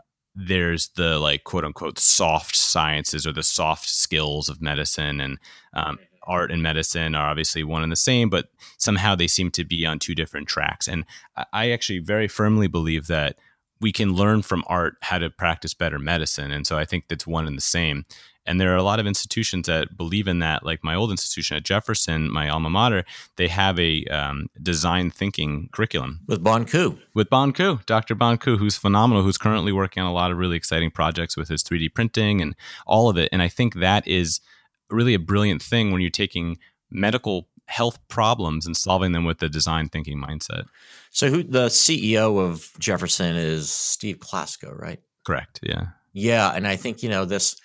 there's 0.40 0.88
the 0.90 1.18
like 1.18 1.42
quote 1.42 1.64
unquote 1.64 1.98
soft 1.98 2.54
sciences 2.54 3.26
or 3.26 3.32
the 3.32 3.42
soft 3.42 3.88
skills 3.88 4.48
of 4.48 4.62
medicine 4.62 5.20
and 5.20 5.38
um, 5.74 5.98
art 6.28 6.52
and 6.52 6.62
medicine 6.62 7.16
are 7.16 7.28
obviously 7.28 7.64
one 7.64 7.82
and 7.82 7.90
the 7.90 7.96
same, 7.96 8.30
but 8.30 8.48
somehow 8.76 9.16
they 9.16 9.26
seem 9.26 9.50
to 9.50 9.64
be 9.64 9.84
on 9.84 9.98
two 9.98 10.14
different 10.14 10.46
tracks. 10.46 10.86
And 10.86 11.04
I 11.52 11.70
actually 11.72 11.98
very 11.98 12.28
firmly 12.28 12.68
believe 12.68 13.08
that 13.08 13.36
we 13.80 13.92
can 13.92 14.14
learn 14.14 14.42
from 14.42 14.64
art 14.66 14.96
how 15.02 15.18
to 15.18 15.30
practice 15.30 15.74
better 15.74 15.98
medicine. 15.98 16.50
And 16.50 16.66
so 16.66 16.78
I 16.78 16.84
think 16.84 17.08
that's 17.08 17.26
one 17.26 17.46
and 17.46 17.56
the 17.56 17.62
same. 17.62 18.04
And 18.48 18.58
there 18.58 18.72
are 18.72 18.76
a 18.76 18.82
lot 18.82 18.98
of 18.98 19.06
institutions 19.06 19.66
that 19.66 19.94
believe 19.94 20.26
in 20.26 20.38
that, 20.38 20.64
like 20.64 20.82
my 20.82 20.94
old 20.94 21.10
institution 21.10 21.58
at 21.58 21.64
Jefferson, 21.64 22.32
my 22.32 22.48
alma 22.48 22.70
mater, 22.70 23.04
they 23.36 23.46
have 23.48 23.78
a 23.78 24.06
um, 24.06 24.48
design 24.62 25.10
thinking 25.10 25.68
curriculum. 25.70 26.20
With 26.26 26.42
Bon 26.42 26.64
Ku. 26.64 26.98
With 27.14 27.28
Bon 27.28 27.52
Ku, 27.52 27.80
Dr. 27.84 28.14
Bon 28.14 28.38
Ku, 28.38 28.56
who's 28.56 28.76
phenomenal, 28.76 29.22
who's 29.22 29.36
currently 29.36 29.70
working 29.70 30.02
on 30.02 30.08
a 30.08 30.14
lot 30.14 30.30
of 30.30 30.38
really 30.38 30.56
exciting 30.56 30.90
projects 30.90 31.36
with 31.36 31.50
his 31.50 31.62
3D 31.62 31.92
printing 31.92 32.40
and 32.40 32.56
all 32.86 33.10
of 33.10 33.18
it. 33.18 33.28
And 33.32 33.42
I 33.42 33.48
think 33.48 33.74
that 33.74 34.08
is 34.08 34.40
really 34.88 35.12
a 35.12 35.18
brilliant 35.18 35.60
thing 35.60 35.92
when 35.92 36.00
you're 36.00 36.10
taking 36.10 36.56
medical 36.90 37.47
health 37.68 37.98
problems 38.08 38.66
and 38.66 38.76
solving 38.76 39.12
them 39.12 39.24
with 39.24 39.38
the 39.38 39.48
design 39.48 39.88
thinking 39.88 40.18
mindset. 40.18 40.64
So, 41.10 41.28
who 41.28 41.42
the 41.42 41.66
CEO 41.66 42.40
of 42.40 42.72
Jefferson 42.78 43.36
is 43.36 43.70
Steve 43.70 44.18
Klasko, 44.18 44.76
right? 44.76 45.00
Correct. 45.24 45.60
Yeah. 45.62 45.88
Yeah, 46.14 46.50
and 46.54 46.66
I 46.66 46.76
think 46.76 47.02
you 47.02 47.10
know 47.10 47.24
this 47.24 47.56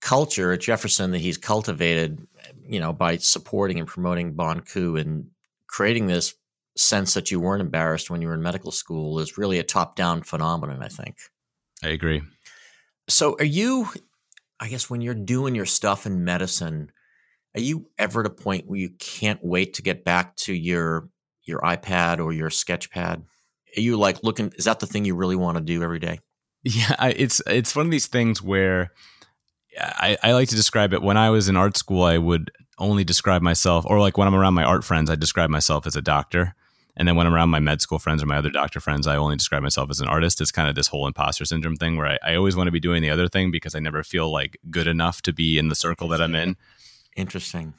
culture 0.00 0.52
at 0.52 0.60
Jefferson 0.60 1.10
that 1.10 1.18
he's 1.18 1.36
cultivated, 1.36 2.26
you 2.66 2.80
know, 2.80 2.92
by 2.92 3.18
supporting 3.18 3.78
and 3.78 3.86
promoting 3.86 4.32
Bon 4.32 4.60
Ku 4.60 4.96
and 4.96 5.26
creating 5.66 6.06
this 6.06 6.34
sense 6.76 7.14
that 7.14 7.30
you 7.30 7.38
weren't 7.38 7.60
embarrassed 7.60 8.10
when 8.10 8.22
you 8.22 8.28
were 8.28 8.34
in 8.34 8.42
medical 8.42 8.72
school 8.72 9.18
is 9.18 9.38
really 9.38 9.58
a 9.58 9.62
top-down 9.62 10.22
phenomenon. 10.22 10.82
I 10.82 10.88
think. 10.88 11.18
I 11.84 11.88
agree. 11.88 12.22
So, 13.08 13.36
are 13.38 13.44
you? 13.44 13.88
I 14.58 14.68
guess 14.68 14.88
when 14.88 15.02
you're 15.02 15.14
doing 15.14 15.54
your 15.54 15.66
stuff 15.66 16.06
in 16.06 16.24
medicine, 16.24 16.90
are 17.56 17.60
you 17.62 17.88
ever 17.98 18.20
at 18.20 18.26
a 18.26 18.30
point 18.30 18.68
where 18.68 18.78
you 18.78 18.90
can't 18.98 19.40
wait 19.42 19.74
to 19.74 19.82
get 19.82 20.04
back 20.04 20.36
to 20.36 20.52
your 20.54 21.08
your 21.44 21.60
iPad 21.60 22.22
or 22.22 22.32
your 22.32 22.50
sketchpad? 22.50 23.22
Are 23.76 23.80
you 23.80 23.96
like 23.96 24.22
looking 24.22 24.52
is 24.56 24.66
that 24.66 24.80
the 24.80 24.86
thing 24.86 25.04
you 25.04 25.16
really 25.16 25.36
want 25.36 25.56
to 25.56 25.64
do 25.64 25.82
every 25.82 25.98
day? 25.98 26.20
Yeah, 26.62 26.94
I, 26.98 27.10
it's 27.10 27.40
it's 27.46 27.74
one 27.74 27.86
of 27.86 27.92
these 27.92 28.06
things 28.06 28.42
where 28.42 28.92
I, 29.78 30.16
I 30.22 30.32
like 30.32 30.48
to 30.48 30.56
describe 30.56 30.92
it 30.92 31.02
when 31.02 31.16
I 31.16 31.30
was 31.30 31.48
in 31.48 31.56
art 31.56 31.76
school, 31.76 32.02
I 32.02 32.18
would 32.18 32.50
only 32.78 33.04
describe 33.04 33.42
myself, 33.42 33.84
or 33.86 34.00
like 34.00 34.18
when 34.18 34.28
I'm 34.28 34.34
around 34.34 34.54
my 34.54 34.64
art 34.64 34.84
friends, 34.84 35.10
I 35.10 35.16
describe 35.16 35.50
myself 35.50 35.86
as 35.86 35.96
a 35.96 36.02
doctor. 36.02 36.54
And 36.98 37.06
then 37.06 37.14
when 37.14 37.26
I'm 37.26 37.34
around 37.34 37.50
my 37.50 37.60
med 37.60 37.82
school 37.82 37.98
friends 37.98 38.22
or 38.22 38.26
my 38.26 38.38
other 38.38 38.48
doctor 38.48 38.80
friends, 38.80 39.06
I 39.06 39.16
only 39.16 39.36
describe 39.36 39.62
myself 39.62 39.90
as 39.90 40.00
an 40.00 40.08
artist. 40.08 40.40
It's 40.40 40.50
kind 40.50 40.68
of 40.68 40.74
this 40.74 40.88
whole 40.88 41.06
imposter 41.06 41.44
syndrome 41.44 41.76
thing 41.76 41.98
where 41.98 42.06
I, 42.06 42.18
I 42.22 42.34
always 42.36 42.56
want 42.56 42.68
to 42.68 42.72
be 42.72 42.80
doing 42.80 43.02
the 43.02 43.10
other 43.10 43.28
thing 43.28 43.50
because 43.50 43.74
I 43.74 43.80
never 43.80 44.02
feel 44.02 44.30
like 44.30 44.58
good 44.70 44.86
enough 44.86 45.20
to 45.22 45.32
be 45.32 45.58
in 45.58 45.68
the 45.68 45.74
circle 45.74 46.08
that 46.08 46.22
I'm 46.22 46.34
in. 46.34 46.56
Interesting. 47.16 47.74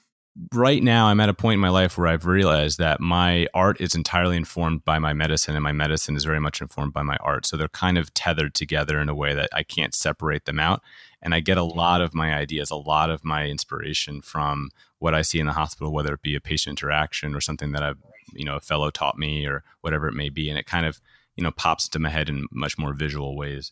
Right 0.53 0.83
now, 0.83 1.07
I'm 1.07 1.19
at 1.19 1.29
a 1.29 1.33
point 1.33 1.55
in 1.55 1.59
my 1.59 1.69
life 1.69 1.97
where 1.97 2.07
I've 2.07 2.25
realized 2.25 2.77
that 2.77 2.99
my 2.99 3.47
art 3.55 3.81
is 3.81 3.95
entirely 3.95 4.37
informed 4.37 4.85
by 4.85 4.99
my 4.99 5.13
medicine, 5.13 5.55
and 5.55 5.63
my 5.63 5.71
medicine 5.71 6.15
is 6.15 6.25
very 6.25 6.39
much 6.39 6.61
informed 6.61 6.93
by 6.93 7.01
my 7.01 7.17
art. 7.17 7.45
So 7.45 7.57
they're 7.57 7.67
kind 7.69 7.97
of 7.97 8.13
tethered 8.13 8.53
together 8.53 8.99
in 8.99 9.09
a 9.09 9.15
way 9.15 9.33
that 9.33 9.49
I 9.51 9.63
can't 9.63 9.95
separate 9.95 10.45
them 10.45 10.59
out. 10.59 10.81
And 11.23 11.33
I 11.33 11.39
get 11.39 11.57
a 11.57 11.61
mm-hmm. 11.61 11.77
lot 11.77 12.01
of 12.01 12.13
my 12.13 12.35
ideas, 12.35 12.69
a 12.69 12.75
lot 12.75 13.09
of 13.09 13.23
my 13.23 13.45
inspiration 13.45 14.21
from 14.21 14.69
what 14.99 15.15
I 15.15 15.23
see 15.23 15.39
in 15.39 15.47
the 15.47 15.53
hospital, 15.53 15.91
whether 15.91 16.13
it 16.13 16.21
be 16.21 16.35
a 16.35 16.41
patient 16.41 16.79
interaction 16.79 17.33
or 17.33 17.41
something 17.41 17.71
that 17.71 17.81
I've, 17.81 17.97
you 18.33 18.45
know, 18.45 18.57
a 18.57 18.61
fellow 18.61 18.91
taught 18.91 19.17
me 19.17 19.45
or 19.45 19.63
whatever 19.81 20.07
it 20.07 20.13
may 20.13 20.29
be. 20.29 20.49
And 20.49 20.59
it 20.59 20.67
kind 20.67 20.85
of, 20.85 21.01
you 21.35 21.43
know, 21.43 21.51
pops 21.51 21.87
into 21.87 21.99
my 21.99 22.09
head 22.09 22.29
in 22.29 22.45
much 22.51 22.77
more 22.77 22.93
visual 22.93 23.35
ways. 23.35 23.71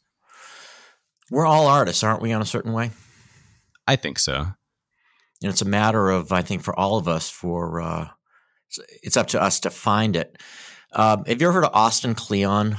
We're 1.30 1.46
all 1.46 1.68
artists, 1.68 2.04
aren't 2.04 2.22
we, 2.22 2.32
on 2.32 2.42
a 2.42 2.46
certain 2.46 2.74
way? 2.74 2.92
I 3.88 3.96
think 3.96 4.18
so 4.18 4.56
and 5.42 5.52
it's 5.52 5.62
a 5.62 5.66
matter 5.66 6.10
of 6.10 6.32
I 6.32 6.42
think 6.42 6.64
for 6.64 6.78
all 6.78 6.98
of 6.98 7.08
us 7.08 7.30
for 7.30 7.82
uh, 7.82 8.08
it's 9.04 9.18
up 9.18 9.28
to 9.28 9.42
us 9.42 9.60
to 9.62 9.70
find 9.70 10.16
it. 10.16 10.42
Uh, 10.92 11.18
have 11.28 11.42
you 11.42 11.48
ever 11.48 11.54
heard 11.54 11.66
of 11.66 11.76
Austin 11.76 12.16
Kleon? 12.16 12.78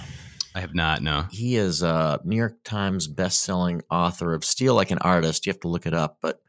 I 0.55 0.61
have 0.61 0.75
not. 0.75 1.03
No, 1.03 1.27
he 1.31 1.57
is 1.57 1.83
a 1.83 2.19
New 2.25 2.37
York 2.37 2.57
Times 2.65 3.09
best-selling 3.09 3.83
author 3.91 4.33
of 4.33 4.45
"Steal 4.45 4.75
Like 4.75 4.91
an 4.91 4.99
Artist." 4.99 5.45
You 5.45 5.53
have 5.53 5.61
to 5.61 5.69
look 5.69 5.87
it 5.87 5.93
up, 5.95 6.19
but 6.23 6.41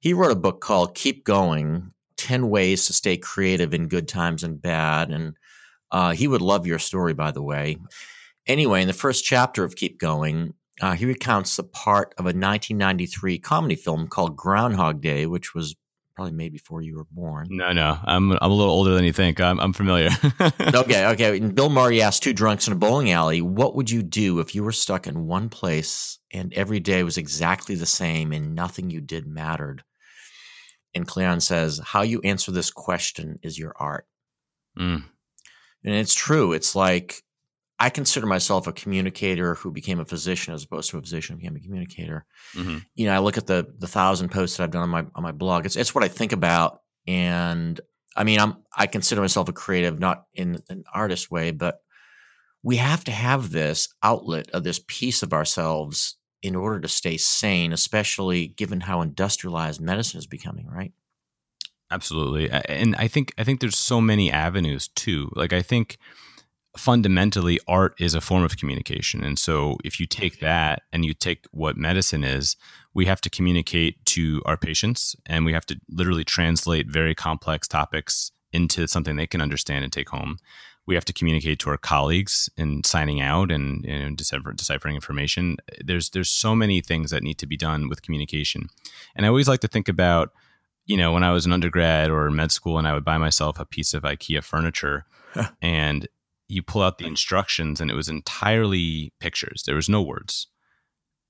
he 0.00 0.14
wrote 0.14 0.32
a 0.32 0.36
book 0.36 0.60
called 0.60 0.94
"Keep 0.94 1.24
Going: 1.24 1.92
Ten 2.16 2.48
Ways 2.48 2.86
to 2.86 2.94
Stay 2.94 3.18
Creative 3.18 3.74
in 3.74 3.88
Good 3.88 4.08
Times 4.08 4.44
and 4.44 4.60
Bad," 4.60 5.10
and 5.10 5.36
uh, 5.90 6.12
he 6.12 6.26
would 6.26 6.40
love 6.40 6.66
your 6.66 6.78
story, 6.78 7.12
by 7.12 7.32
the 7.32 7.42
way. 7.42 7.76
Anyway, 8.46 8.80
in 8.80 8.88
the 8.88 8.94
first 8.94 9.24
chapter 9.24 9.62
of 9.62 9.76
Keep 9.76 9.98
Going, 9.98 10.54
uh, 10.80 10.92
he 10.92 11.06
recounts 11.06 11.56
the 11.56 11.62
part 11.62 12.14
of 12.18 12.24
a 12.24 12.34
1993 12.34 13.38
comedy 13.38 13.76
film 13.76 14.08
called 14.08 14.36
Groundhog 14.36 15.00
Day, 15.00 15.26
which 15.26 15.54
was 15.54 15.76
probably 16.14 16.32
made 16.32 16.52
before 16.52 16.80
you 16.80 16.96
were 16.96 17.06
born. 17.10 17.48
No, 17.50 17.72
no, 17.72 17.98
I'm 18.04 18.32
I'm 18.32 18.50
a 18.50 18.54
little 18.54 18.72
older 18.72 18.94
than 18.94 19.04
you 19.04 19.12
think. 19.12 19.40
I'm 19.40 19.60
I'm 19.60 19.72
familiar. 19.72 20.10
okay, 20.40 21.06
okay. 21.06 21.36
And 21.36 21.54
Bill 21.54 21.70
Murray 21.70 22.02
asked 22.02 22.22
two 22.22 22.32
drunks 22.32 22.66
in 22.66 22.72
a 22.72 22.76
bowling 22.76 23.10
alley, 23.10 23.40
"What 23.40 23.74
would 23.76 23.90
you 23.90 24.02
do 24.02 24.40
if 24.40 24.54
you 24.54 24.62
were 24.64 24.72
stuck 24.72 25.06
in 25.06 25.26
one 25.26 25.48
place 25.48 26.18
and 26.32 26.52
every 26.54 26.80
day 26.80 27.02
was 27.02 27.18
exactly 27.18 27.74
the 27.74 27.86
same 27.86 28.32
and 28.32 28.54
nothing 28.54 28.90
you 28.90 29.00
did 29.00 29.26
mattered?" 29.26 29.82
And 30.94 31.06
Kleon 31.06 31.40
says, 31.40 31.80
"How 31.84 32.02
you 32.02 32.20
answer 32.22 32.52
this 32.52 32.70
question 32.70 33.38
is 33.42 33.58
your 33.58 33.74
art." 33.76 34.06
Mm. 34.78 35.04
And 35.84 35.94
it's 35.94 36.14
true. 36.14 36.52
It's 36.52 36.74
like 36.74 37.22
I 37.84 37.90
consider 37.90 38.24
myself 38.24 38.66
a 38.66 38.72
communicator 38.72 39.56
who 39.56 39.70
became 39.70 40.00
a 40.00 40.06
physician 40.06 40.54
as 40.54 40.64
opposed 40.64 40.88
to 40.88 40.96
a 40.96 41.02
physician 41.02 41.34
who 41.34 41.40
became 41.40 41.56
a 41.56 41.60
communicator. 41.60 42.24
Mm-hmm. 42.56 42.78
You 42.94 43.04
know, 43.04 43.12
I 43.12 43.18
look 43.18 43.36
at 43.36 43.46
the 43.46 43.74
the 43.78 43.86
thousand 43.86 44.30
posts 44.30 44.56
that 44.56 44.62
I've 44.62 44.70
done 44.70 44.84
on 44.84 44.88
my 44.88 45.04
on 45.14 45.22
my 45.22 45.32
blog. 45.32 45.66
It's 45.66 45.76
it's 45.76 45.94
what 45.94 46.02
I 46.02 46.08
think 46.08 46.32
about, 46.32 46.80
and 47.06 47.78
I 48.16 48.24
mean, 48.24 48.40
I'm 48.40 48.56
I 48.74 48.86
consider 48.86 49.20
myself 49.20 49.50
a 49.50 49.52
creative, 49.52 49.98
not 49.98 50.24
in 50.32 50.62
an 50.70 50.84
artist 50.94 51.30
way, 51.30 51.50
but 51.50 51.80
we 52.62 52.76
have 52.76 53.04
to 53.04 53.12
have 53.12 53.50
this 53.50 53.90
outlet 54.02 54.50
of 54.52 54.64
this 54.64 54.80
piece 54.88 55.22
of 55.22 55.34
ourselves 55.34 56.16
in 56.40 56.56
order 56.56 56.80
to 56.80 56.88
stay 56.88 57.18
sane, 57.18 57.70
especially 57.70 58.46
given 58.46 58.80
how 58.80 59.02
industrialized 59.02 59.82
medicine 59.82 60.18
is 60.18 60.26
becoming. 60.26 60.66
Right? 60.68 60.94
Absolutely, 61.90 62.50
and 62.50 62.96
I 62.96 63.08
think 63.08 63.34
I 63.36 63.44
think 63.44 63.60
there's 63.60 63.76
so 63.76 64.00
many 64.00 64.30
avenues 64.30 64.88
too. 64.88 65.30
Like 65.36 65.52
I 65.52 65.60
think 65.60 65.98
fundamentally 66.76 67.60
art 67.68 67.94
is 68.00 68.14
a 68.14 68.20
form 68.20 68.42
of 68.42 68.56
communication. 68.56 69.22
And 69.22 69.38
so 69.38 69.76
if 69.84 70.00
you 70.00 70.06
take 70.06 70.40
that 70.40 70.82
and 70.92 71.04
you 71.04 71.14
take 71.14 71.46
what 71.52 71.76
medicine 71.76 72.24
is 72.24 72.56
we 72.94 73.06
have 73.06 73.20
to 73.22 73.30
communicate 73.30 74.04
to 74.06 74.42
our 74.44 74.56
patients 74.56 75.14
and 75.26 75.44
we 75.44 75.52
have 75.52 75.66
to 75.66 75.80
literally 75.88 76.24
translate 76.24 76.88
very 76.88 77.14
complex 77.14 77.68
topics 77.68 78.32
into 78.52 78.86
something 78.86 79.16
they 79.16 79.26
can 79.26 79.40
understand 79.40 79.84
and 79.84 79.92
take 79.92 80.08
home. 80.08 80.38
We 80.86 80.94
have 80.94 81.04
to 81.06 81.12
communicate 81.12 81.60
to 81.60 81.70
our 81.70 81.78
colleagues 81.78 82.50
in 82.56 82.84
signing 82.84 83.20
out 83.20 83.50
and, 83.50 83.84
and 83.86 84.16
deciphering 84.16 84.94
information. 84.94 85.56
There's 85.82 86.10
there's 86.10 86.28
so 86.28 86.54
many 86.54 86.80
things 86.80 87.10
that 87.10 87.22
need 87.22 87.38
to 87.38 87.46
be 87.46 87.56
done 87.56 87.88
with 87.88 88.02
communication. 88.02 88.68
And 89.16 89.24
i 89.24 89.28
always 89.28 89.48
like 89.48 89.60
to 89.60 89.68
think 89.68 89.88
about 89.88 90.30
you 90.86 90.96
know 90.96 91.12
when 91.12 91.24
i 91.24 91.32
was 91.32 91.46
an 91.46 91.52
undergrad 91.52 92.10
or 92.10 92.30
med 92.30 92.52
school 92.52 92.78
and 92.78 92.86
i 92.86 92.92
would 92.92 93.04
buy 93.04 93.16
myself 93.16 93.58
a 93.58 93.64
piece 93.64 93.94
of 93.94 94.02
ikea 94.02 94.44
furniture 94.44 95.06
and 95.62 96.06
you 96.48 96.62
pull 96.62 96.82
out 96.82 96.98
the 96.98 97.06
instructions 97.06 97.80
and 97.80 97.90
it 97.90 97.94
was 97.94 98.08
entirely 98.08 99.12
pictures. 99.20 99.62
There 99.64 99.76
was 99.76 99.88
no 99.88 100.02
words. 100.02 100.48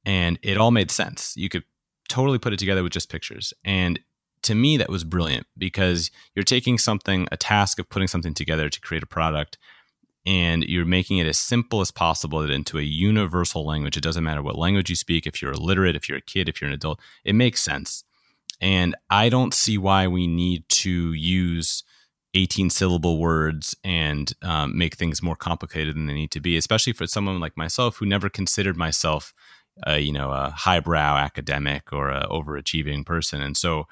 And 0.05 0.39
it 0.43 0.59
all 0.59 0.71
made 0.71 0.91
sense. 0.91 1.35
You 1.37 1.49
could 1.49 1.65
totally 2.09 2.39
put 2.39 2.53
it 2.53 2.59
together 2.59 2.83
with 2.83 2.93
just 2.93 3.11
pictures. 3.11 3.55
And 3.65 4.01
to 4.43 4.55
me, 4.55 4.77
that 4.77 4.91
was 4.91 5.05
brilliant 5.05 5.47
because 5.57 6.11
you're 6.35 6.45
taking 6.45 6.77
something, 6.79 7.27
a 7.33 7.37
task 7.37 7.79
of 7.79 7.89
putting 7.89 8.09
something 8.09 8.35
together 8.35 8.69
to 8.69 8.81
create 8.81 9.03
a 9.03 9.07
product, 9.07 9.57
and 10.27 10.65
you're 10.65 10.85
making 10.85 11.19
it 11.19 11.27
as 11.27 11.39
simple 11.39 11.81
as 11.81 11.91
possible 11.91 12.43
into 12.51 12.79
a 12.79 12.83
universal 12.83 13.65
language. 13.65 13.97
It 13.97 14.03
doesn't 14.03 14.25
matter 14.25 14.43
what 14.43 14.59
language 14.59 14.91
you 14.91 14.97
speak, 14.97 15.27
if 15.27 15.41
you're 15.41 15.53
illiterate, 15.53 15.97
if 15.97 16.09
you're 16.09 16.19
a 16.19 16.23
kid, 16.23 16.49
if 16.49 16.61
you're 16.61 16.69
an 16.69 16.75
adult, 16.75 17.01
it 17.25 17.35
makes 17.35 17.63
sense. 17.63 18.05
And 18.61 18.95
I 19.11 19.29
don't 19.29 19.53
see 19.53 19.77
why 19.77 20.07
we 20.07 20.27
need 20.27 20.69
to 20.69 21.13
use 21.13 21.85
18 22.35 22.71
syllable 22.71 23.19
words 23.19 23.77
and 23.85 24.33
um, 24.43 24.77
make 24.77 24.97
things 24.97 25.23
more 25.23 25.37
complicated 25.37 25.95
than 25.95 26.07
they 26.07 26.15
need 26.15 26.33
to 26.33 26.41
be, 26.41 26.57
especially 26.57 26.93
for 26.93 27.07
someone 27.07 27.41
like 27.41 27.57
myself 27.57 27.97
who 27.97 28.07
never 28.07 28.29
considered 28.29 28.77
myself, 28.77 29.33
uh, 29.87 29.93
you 29.93 30.13
know, 30.13 30.31
a 30.31 30.51
highbrow 30.51 31.17
academic 31.17 31.93
or 31.93 32.11
a 32.11 32.27
overachieving 32.29 33.07
person. 33.07 33.41
And 33.41 33.57
so, 33.57 33.87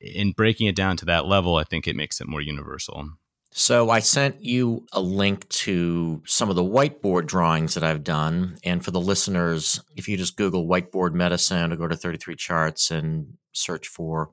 in 0.00 0.32
breaking 0.32 0.66
it 0.66 0.76
down 0.76 0.96
to 0.98 1.04
that 1.06 1.26
level, 1.26 1.56
I 1.56 1.64
think 1.64 1.88
it 1.88 1.96
makes 1.96 2.20
it 2.20 2.28
more 2.28 2.42
universal. 2.42 3.10
So 3.52 3.90
I 3.90 3.98
sent 3.98 4.44
you 4.44 4.86
a 4.92 5.00
link 5.00 5.48
to 5.48 6.22
some 6.24 6.50
of 6.50 6.56
the 6.56 6.62
whiteboard 6.62 7.26
drawings 7.26 7.74
that 7.74 7.82
I've 7.82 8.04
done. 8.04 8.58
And 8.62 8.84
for 8.84 8.92
the 8.92 9.00
listeners, 9.00 9.82
if 9.96 10.08
you 10.08 10.16
just 10.16 10.36
Google 10.36 10.68
whiteboard 10.68 11.14
medicine 11.14 11.72
or 11.72 11.76
go 11.76 11.88
to 11.88 11.96
33 11.96 12.36
charts 12.36 12.92
and 12.92 13.36
search 13.52 13.88
for 13.88 14.30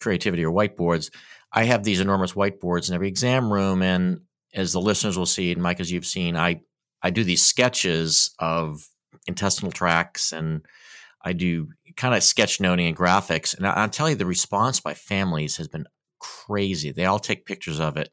creativity 0.00 0.44
or 0.44 0.52
whiteboards, 0.52 1.10
I 1.54 1.64
have 1.64 1.84
these 1.84 2.00
enormous 2.00 2.32
whiteboards 2.32 2.88
in 2.88 2.94
every 2.94 3.06
exam 3.06 3.52
room. 3.52 3.80
And 3.80 4.22
as 4.52 4.72
the 4.72 4.80
listeners 4.80 5.16
will 5.16 5.24
see, 5.24 5.52
and 5.52 5.62
Mike, 5.62 5.78
as 5.78 5.90
you've 5.90 6.04
seen, 6.04 6.36
I, 6.36 6.60
I 7.00 7.10
do 7.10 7.22
these 7.22 7.46
sketches 7.46 8.34
of 8.40 8.84
intestinal 9.26 9.70
tracts 9.70 10.32
and 10.32 10.66
I 11.22 11.32
do 11.32 11.68
kind 11.96 12.14
of 12.14 12.24
sketch 12.24 12.60
noting 12.60 12.88
and 12.88 12.96
graphics. 12.96 13.56
And 13.56 13.66
I'll 13.66 13.88
tell 13.88 14.10
you, 14.10 14.16
the 14.16 14.26
response 14.26 14.80
by 14.80 14.94
families 14.94 15.56
has 15.56 15.68
been 15.68 15.86
crazy. 16.18 16.90
They 16.90 17.06
all 17.06 17.20
take 17.20 17.46
pictures 17.46 17.78
of 17.78 17.96
it. 17.96 18.10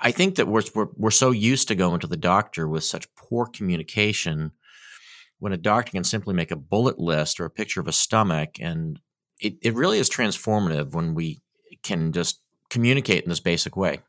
I 0.00 0.10
think 0.10 0.36
that 0.36 0.48
we're, 0.48 0.62
we're, 0.74 0.88
we're 0.96 1.10
so 1.10 1.30
used 1.32 1.68
to 1.68 1.74
going 1.74 2.00
to 2.00 2.06
the 2.06 2.16
doctor 2.16 2.66
with 2.66 2.84
such 2.84 3.12
poor 3.14 3.46
communication 3.46 4.52
when 5.38 5.52
a 5.52 5.58
doctor 5.58 5.92
can 5.92 6.04
simply 6.04 6.34
make 6.34 6.50
a 6.50 6.56
bullet 6.56 6.98
list 6.98 7.38
or 7.38 7.44
a 7.44 7.50
picture 7.50 7.80
of 7.80 7.88
a 7.88 7.92
stomach 7.92 8.56
and 8.60 9.00
it, 9.40 9.54
it 9.62 9.74
really 9.74 9.98
is 9.98 10.10
transformative 10.10 10.92
when 10.92 11.14
we 11.14 11.40
can 11.82 12.12
just 12.12 12.40
communicate 12.70 13.24
in 13.24 13.28
this 13.28 13.40
basic 13.40 13.76
way. 13.76 14.00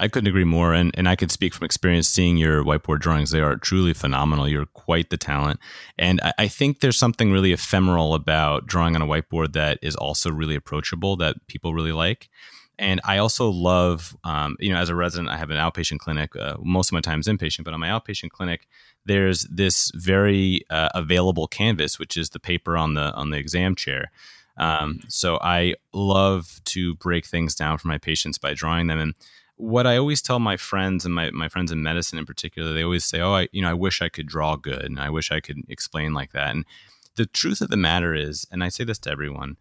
I 0.00 0.08
couldn't 0.08 0.28
agree 0.28 0.44
more. 0.44 0.72
And, 0.72 0.92
and 0.94 1.06
I 1.08 1.14
can 1.14 1.28
speak 1.28 1.52
from 1.52 1.66
experience 1.66 2.08
seeing 2.08 2.38
your 2.38 2.64
whiteboard 2.64 3.00
drawings. 3.00 3.30
They 3.30 3.40
are 3.40 3.56
truly 3.56 3.92
phenomenal. 3.92 4.48
You're 4.48 4.66
quite 4.66 5.10
the 5.10 5.18
talent. 5.18 5.60
And 5.98 6.20
I, 6.22 6.32
I, 6.38 6.48
think 6.48 6.80
there's 6.80 6.98
something 6.98 7.30
really 7.30 7.52
ephemeral 7.52 8.14
about 8.14 8.66
drawing 8.66 8.94
on 8.94 9.02
a 9.02 9.06
whiteboard 9.06 9.52
that 9.52 9.78
is 9.82 9.94
also 9.96 10.30
really 10.30 10.54
approachable 10.54 11.16
that 11.16 11.36
people 11.48 11.74
really 11.74 11.92
like. 11.92 12.30
And 12.78 12.98
I 13.04 13.18
also 13.18 13.50
love, 13.50 14.16
um, 14.24 14.56
you 14.58 14.72
know, 14.72 14.80
as 14.80 14.88
a 14.88 14.94
resident, 14.94 15.28
I 15.28 15.36
have 15.36 15.50
an 15.50 15.58
outpatient 15.58 15.98
clinic. 15.98 16.34
Uh, 16.34 16.56
most 16.62 16.88
of 16.88 16.94
my 16.94 17.02
time 17.02 17.20
is 17.20 17.28
inpatient, 17.28 17.64
but 17.64 17.74
on 17.74 17.80
my 17.80 17.88
outpatient 17.88 18.30
clinic, 18.30 18.66
there's 19.04 19.46
this 19.50 19.92
very 19.94 20.64
uh, 20.70 20.88
available 20.94 21.46
canvas, 21.46 21.98
which 21.98 22.16
is 22.16 22.30
the 22.30 22.40
paper 22.40 22.78
on 22.78 22.94
the 22.94 23.12
on 23.12 23.30
the 23.30 23.36
exam 23.36 23.74
chair. 23.74 24.10
Um, 24.60 25.00
so 25.08 25.38
I 25.40 25.74
love 25.94 26.60
to 26.66 26.94
break 26.96 27.26
things 27.26 27.54
down 27.54 27.78
for 27.78 27.88
my 27.88 27.96
patients 27.96 28.36
by 28.36 28.52
drawing 28.52 28.88
them. 28.88 29.00
And 29.00 29.14
what 29.56 29.86
I 29.86 29.96
always 29.96 30.20
tell 30.20 30.38
my 30.38 30.58
friends 30.58 31.06
and 31.06 31.14
my, 31.14 31.30
my 31.30 31.48
friends 31.48 31.72
in 31.72 31.82
medicine 31.82 32.18
in 32.18 32.26
particular, 32.26 32.72
they 32.72 32.84
always 32.84 33.04
say, 33.04 33.20
"Oh, 33.20 33.34
I 33.34 33.48
you 33.52 33.62
know 33.62 33.70
I 33.70 33.74
wish 33.74 34.00
I 34.02 34.10
could 34.10 34.26
draw 34.26 34.56
good, 34.56 34.84
and 34.84 35.00
I 35.00 35.10
wish 35.10 35.32
I 35.32 35.40
could 35.40 35.62
explain 35.68 36.12
like 36.12 36.32
that." 36.32 36.54
And 36.54 36.64
the 37.16 37.26
truth 37.26 37.60
of 37.60 37.70
the 37.70 37.76
matter 37.76 38.14
is, 38.14 38.46
and 38.52 38.62
I 38.62 38.68
say 38.68 38.84
this 38.84 38.98
to 39.00 39.10
everyone, 39.10 39.56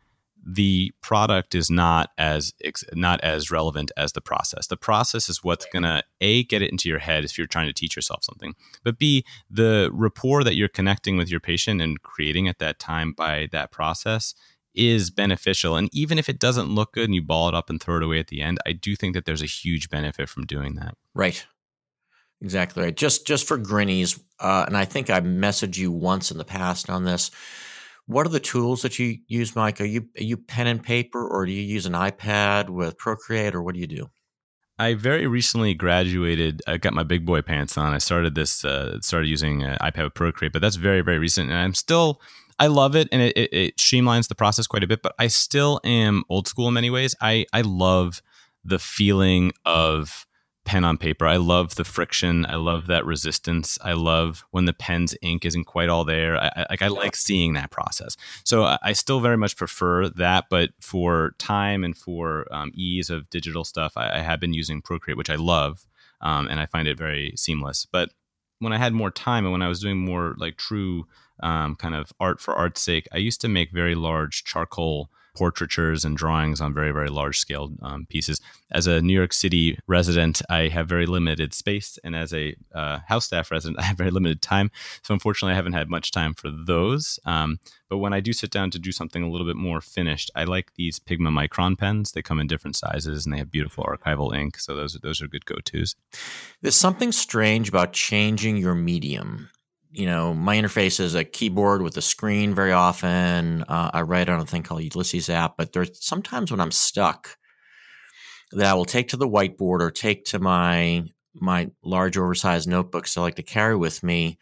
the 0.46 0.94
product 1.02 1.56
is 1.56 1.70
not 1.70 2.12
as 2.18 2.54
not 2.94 3.22
as 3.22 3.52
relevant 3.52 3.92
as 3.96 4.12
the 4.12 4.22
process. 4.22 4.68
The 4.68 4.78
process 4.78 5.30
is 5.30 5.44
what's 5.44 5.66
gonna 5.72 6.04
a 6.20 6.44
get 6.44 6.62
it 6.62 6.72
into 6.72 6.90
your 6.90 7.00
head 7.00 7.24
if 7.24 7.38
you're 7.38 7.48
trying 7.48 7.68
to 7.68 7.74
teach 7.74 7.96
yourself 7.96 8.24
something, 8.24 8.54
but 8.84 9.00
b 9.00 9.24
the 9.50 9.90
rapport 9.94 10.44
that 10.44 10.56
you're 10.56 10.68
connecting 10.68 11.18
with 11.18 11.30
your 11.30 11.42
patient 11.42 11.82
and 11.82 12.02
creating 12.02 12.50
at 12.50 12.60
that 12.60 12.80
time 12.80 13.14
by 13.14 13.48
that 13.54 13.72
process 13.72 14.34
is 14.80 15.10
beneficial. 15.10 15.76
And 15.76 15.90
even 15.92 16.18
if 16.18 16.30
it 16.30 16.40
doesn't 16.40 16.70
look 16.70 16.94
good 16.94 17.06
and 17.06 17.14
you 17.14 17.22
ball 17.22 17.50
it 17.50 17.54
up 17.54 17.70
and 17.70 17.82
throw 17.82 17.98
it 17.98 18.04
away 18.04 18.20
at 18.20 18.28
the 18.28 18.42
end, 18.42 18.60
I 18.66 18.72
do 18.72 18.96
think 18.96 19.14
that 19.14 19.26
there's 19.26 19.42
a 19.42 19.48
huge 19.48 19.90
benefit 19.90 20.30
from 20.30 20.46
doing 20.46 20.76
that. 20.76 20.96
Right. 21.14 21.46
Exactly 22.42 22.84
right. 22.84 22.96
Just 22.96 23.28
just 23.28 23.46
for 23.46 23.58
Grinnies, 23.58 24.18
uh, 24.40 24.64
and 24.66 24.78
I 24.78 24.86
think 24.86 25.10
I 25.10 25.20
messaged 25.20 25.78
you 25.78 25.92
once 25.92 26.32
in 26.32 26.38
the 26.38 26.46
past 26.46 26.90
on 26.90 27.04
this. 27.04 27.32
What 28.06 28.26
are 28.26 28.30
the 28.30 28.40
tools 28.40 28.82
that 28.84 28.98
you 28.98 29.18
use, 29.28 29.58
Mike? 29.58 29.82
Are 29.82 29.86
you 29.86 30.08
are 30.18 30.24
you 30.24 30.38
pen 30.38 30.68
and 30.68 30.82
paper, 30.82 31.28
or 31.28 31.46
do 31.46 31.52
you 31.52 31.62
use 31.62 31.86
an 31.86 31.94
iPad 31.94 32.70
with 32.70 32.98
Procreate, 32.98 33.54
or 33.54 33.62
what 33.62 33.74
do 33.74 33.82
you 33.82 33.88
do? 33.88 34.10
I 34.78 34.94
very 34.94 35.28
recently 35.28 35.74
graduated. 35.74 36.62
I 36.66 36.78
got 36.78 36.94
my 36.94 37.04
big 37.04 37.26
boy 37.26 37.42
pants 37.42 37.78
on. 37.78 37.94
I 37.94 37.98
started 37.98 38.36
this, 38.36 38.64
uh, 38.64 39.02
started 39.02 39.28
using 39.28 39.66
uh, 39.66 39.78
iPad 39.82 40.06
with 40.06 40.14
Procreate, 40.14 40.54
but 40.54 40.62
that's 40.62 40.78
very, 40.78 41.02
very 41.02 41.20
recent. 41.20 41.50
And 41.50 41.60
I'm 41.60 41.74
still 41.74 42.22
I 42.60 42.68
love 42.68 42.96
it 42.96 43.08
and 43.12 43.22
it, 43.22 43.38
it, 43.38 43.54
it, 43.54 43.78
streamlines 43.78 44.28
the 44.28 44.36
process 44.36 44.68
quite 44.68 44.84
a 44.84 44.88
bit, 44.88 45.02
but 45.02 45.16
I 45.18 45.28
still 45.28 45.80
am 45.84 46.24
old 46.30 46.48
school 46.48 46.68
in 46.68 46.74
many 46.74 46.90
ways. 46.90 47.16
I, 47.22 47.46
I 47.54 47.62
love 47.62 48.22
the 48.66 48.80
feeling 48.80 49.54
of 49.66 50.28
pen 50.66 50.84
on 50.84 50.98
paper. 50.98 51.26
I 51.26 51.38
love 51.38 51.76
the 51.76 51.84
friction. 51.84 52.46
I 52.46 52.56
love 52.56 52.88
that 52.88 53.06
resistance. 53.06 53.80
I 53.82 53.94
love 53.94 54.44
when 54.52 54.66
the 54.66 54.74
pen's 54.74 55.16
ink 55.22 55.46
isn't 55.46 55.64
quite 55.64 55.90
all 55.90 56.04
there. 56.04 56.38
I, 56.38 56.66
like 56.70 56.82
I 56.82 56.90
like 56.90 57.16
seeing 57.16 57.54
that 57.54 57.72
process. 57.72 58.16
So 58.44 58.66
I, 58.66 58.78
I, 58.84 58.94
still 58.94 59.20
very 59.20 59.38
much 59.38 59.56
prefer 59.56 60.10
that, 60.10 60.46
but 60.50 60.70
for 60.80 61.34
time 61.40 61.84
and 61.84 61.98
for 61.98 62.46
um, 62.54 62.72
ease 62.76 63.10
of 63.10 63.30
digital 63.32 63.64
stuff, 63.64 63.94
I, 63.96 64.18
I, 64.18 64.20
have 64.20 64.40
been 64.40 64.54
using 64.54 64.82
Procreate, 64.82 65.18
which 65.18 65.32
I 65.32 65.36
love, 65.36 65.88
um, 66.22 66.48
and 66.48 66.60
I 66.60 66.68
find 66.68 66.88
it 66.88 67.00
very 67.00 67.34
seamless. 67.36 67.88
But 67.92 68.10
when 68.60 68.74
I 68.74 68.78
had 68.78 68.94
more 68.94 69.10
time 69.10 69.46
and 69.46 69.52
when 69.52 69.64
I 69.64 69.70
was 69.70 69.80
doing 69.80 69.98
more 69.98 70.36
like 70.38 70.58
true 70.58 71.08
um, 71.42 71.76
kind 71.76 71.96
of 71.96 72.12
art 72.20 72.40
for 72.40 72.54
art's 72.54 72.82
sake, 72.82 73.08
I 73.12 73.18
used 73.18 73.42
to 73.42 73.48
make 73.48 73.72
very 73.72 73.96
large 73.96 74.44
charcoal 74.44 75.10
portraitures 75.40 76.04
and 76.04 76.18
drawings 76.18 76.60
on 76.60 76.74
very, 76.74 76.92
very 76.92 77.08
large 77.08 77.40
scale 77.40 77.72
um, 77.82 78.06
pieces. 78.08 78.42
As 78.72 78.88
a 78.88 79.02
New 79.02 79.14
York 79.14 79.32
City 79.32 79.80
resident, 79.88 80.42
I 80.50 80.68
have 80.68 80.88
very 80.88 81.06
limited 81.06 81.54
space. 81.54 81.98
And 82.04 82.14
as 82.14 82.34
a 82.34 82.56
uh, 82.76 83.00
house 83.08 83.26
staff 83.28 83.50
resident, 83.50 83.80
I 83.82 83.84
have 83.84 83.98
very 83.98 84.12
limited 84.12 84.42
time. 84.42 84.70
So 85.02 85.14
unfortunately, 85.14 85.54
I 85.54 85.56
haven't 85.56 85.74
had 85.74 85.90
much 85.90 86.12
time 86.12 86.34
for 86.34 86.50
those. 86.52 87.20
Um, 87.26 87.60
but 87.90 88.00
when 88.00 88.12
I 88.12 88.20
do 88.20 88.34
sit 88.34 88.52
down 88.52 88.70
to 88.72 88.80
do 88.80 88.92
something 88.92 89.24
a 89.24 89.30
little 89.30 89.48
bit 89.48 89.56
more 89.56 89.80
finished, 89.80 90.30
I 90.36 90.44
like 90.44 90.74
these 90.76 91.00
Pigma 91.00 91.30
Micron 91.30 91.78
pens. 91.78 92.12
They 92.12 92.22
come 92.22 92.40
in 92.40 92.48
different 92.48 92.76
sizes 92.76 93.26
and 93.26 93.34
they 93.34 93.40
have 93.40 93.50
beautiful 93.50 93.86
archival 93.86 94.36
ink. 94.36 94.60
So 94.60 94.76
those, 94.76 94.98
those 95.02 95.22
are 95.22 95.28
good 95.28 95.46
go 95.46 95.56
tos. 95.64 95.96
There's 96.62 96.76
something 96.76 97.14
strange 97.14 97.70
about 97.70 97.94
changing 97.94 98.58
your 98.58 98.76
medium 98.76 99.50
you 99.92 100.06
know, 100.06 100.34
my 100.34 100.56
interface 100.56 101.00
is 101.00 101.16
a 101.16 101.24
keyboard 101.24 101.82
with 101.82 101.98
a 101.98 102.02
screen 102.02 102.54
very 102.54 102.72
often. 102.72 103.64
Uh, 103.64 103.90
I 103.94 104.02
write 104.02 104.30
on 104.30 104.40
a 104.40 104.46
thing 104.46 104.64
called 104.64 104.84
Ulysses 104.84 105.30
app, 105.30 105.58
but 105.58 105.74
there's 105.74 106.04
sometimes 106.06 106.52
when 106.52 106.60
I'm 106.62 106.72
stuck 106.72 107.38
that 108.52 108.68
I 108.68 108.74
will 108.74 108.86
take 108.86 109.10
to 109.10 109.18
the 109.18 109.28
whiteboard 109.28 109.82
or 109.82 109.92
take 109.92 110.26
to 110.26 110.40
my 110.40 111.06
my 111.36 111.70
large 111.84 112.18
oversized 112.18 112.68
notebooks 112.68 113.16
I 113.18 113.22
like 113.22 113.36
to 113.36 113.44
carry 113.44 113.76
with 113.76 114.04
me, 114.04 114.38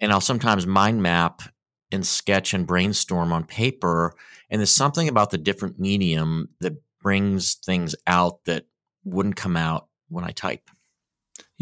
and 0.00 0.12
I'll 0.12 0.20
sometimes 0.20 0.66
mind 0.66 1.02
map 1.02 1.42
and 1.90 2.06
sketch 2.06 2.54
and 2.54 2.66
brainstorm 2.66 3.32
on 3.32 3.44
paper. 3.44 4.14
And 4.50 4.60
there's 4.60 4.70
something 4.70 5.08
about 5.08 5.30
the 5.30 5.38
different 5.38 5.78
medium 5.78 6.48
that 6.60 6.74
brings 7.02 7.54
things 7.54 7.94
out 8.06 8.44
that 8.44 8.66
wouldn't 9.04 9.36
come 9.36 9.56
out 9.56 9.88
when 10.08 10.24
I 10.24 10.30
type. 10.30 10.70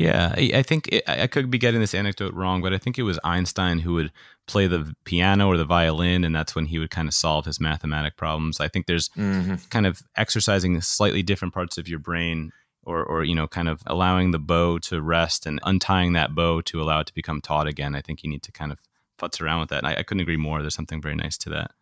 Yeah, 0.00 0.34
I, 0.34 0.62
think 0.62 0.88
it, 0.88 1.04
I 1.06 1.26
could 1.26 1.50
be 1.50 1.58
getting 1.58 1.80
this 1.80 1.94
anecdote 1.94 2.32
wrong, 2.32 2.62
but 2.62 2.72
I 2.72 2.78
think 2.78 2.98
it 2.98 3.02
was 3.02 3.18
Einstein 3.22 3.80
who 3.80 3.92
would 3.94 4.10
play 4.46 4.66
the 4.66 4.94
piano 5.04 5.46
or 5.46 5.58
the 5.58 5.66
violin, 5.66 6.24
and 6.24 6.34
that's 6.34 6.54
when 6.54 6.64
he 6.64 6.78
would 6.78 6.90
kind 6.90 7.06
of 7.06 7.12
solve 7.12 7.44
his 7.44 7.60
mathematic 7.60 8.16
problems. 8.16 8.60
I 8.60 8.68
think 8.68 8.86
there's 8.86 9.10
mm-hmm. 9.10 9.56
kind 9.68 9.86
of 9.86 10.00
exercising 10.16 10.80
slightly 10.80 11.22
different 11.22 11.52
parts 11.52 11.76
of 11.76 11.86
your 11.86 11.98
brain, 11.98 12.50
or, 12.82 13.04
or 13.04 13.24
you 13.24 13.34
know, 13.34 13.46
kind 13.46 13.68
of 13.68 13.82
allowing 13.86 14.30
the 14.30 14.38
bow 14.38 14.78
to 14.78 15.02
rest 15.02 15.44
and 15.44 15.60
untying 15.64 16.14
that 16.14 16.34
bow 16.34 16.62
to 16.62 16.80
allow 16.80 17.00
it 17.00 17.06
to 17.08 17.14
become 17.14 17.42
taut 17.42 17.66
again. 17.66 17.94
I 17.94 18.00
think 18.00 18.24
you 18.24 18.30
need 18.30 18.42
to 18.44 18.52
kind 18.52 18.72
of 18.72 18.80
futz 19.18 19.38
around 19.38 19.60
with 19.60 19.68
that. 19.68 19.84
I, 19.84 19.96
I 19.96 20.02
couldn't 20.02 20.22
agree 20.22 20.38
more. 20.38 20.62
There's 20.62 20.74
something 20.74 21.02
very 21.02 21.14
nice 21.14 21.36
to 21.36 21.50
that. 21.50 21.72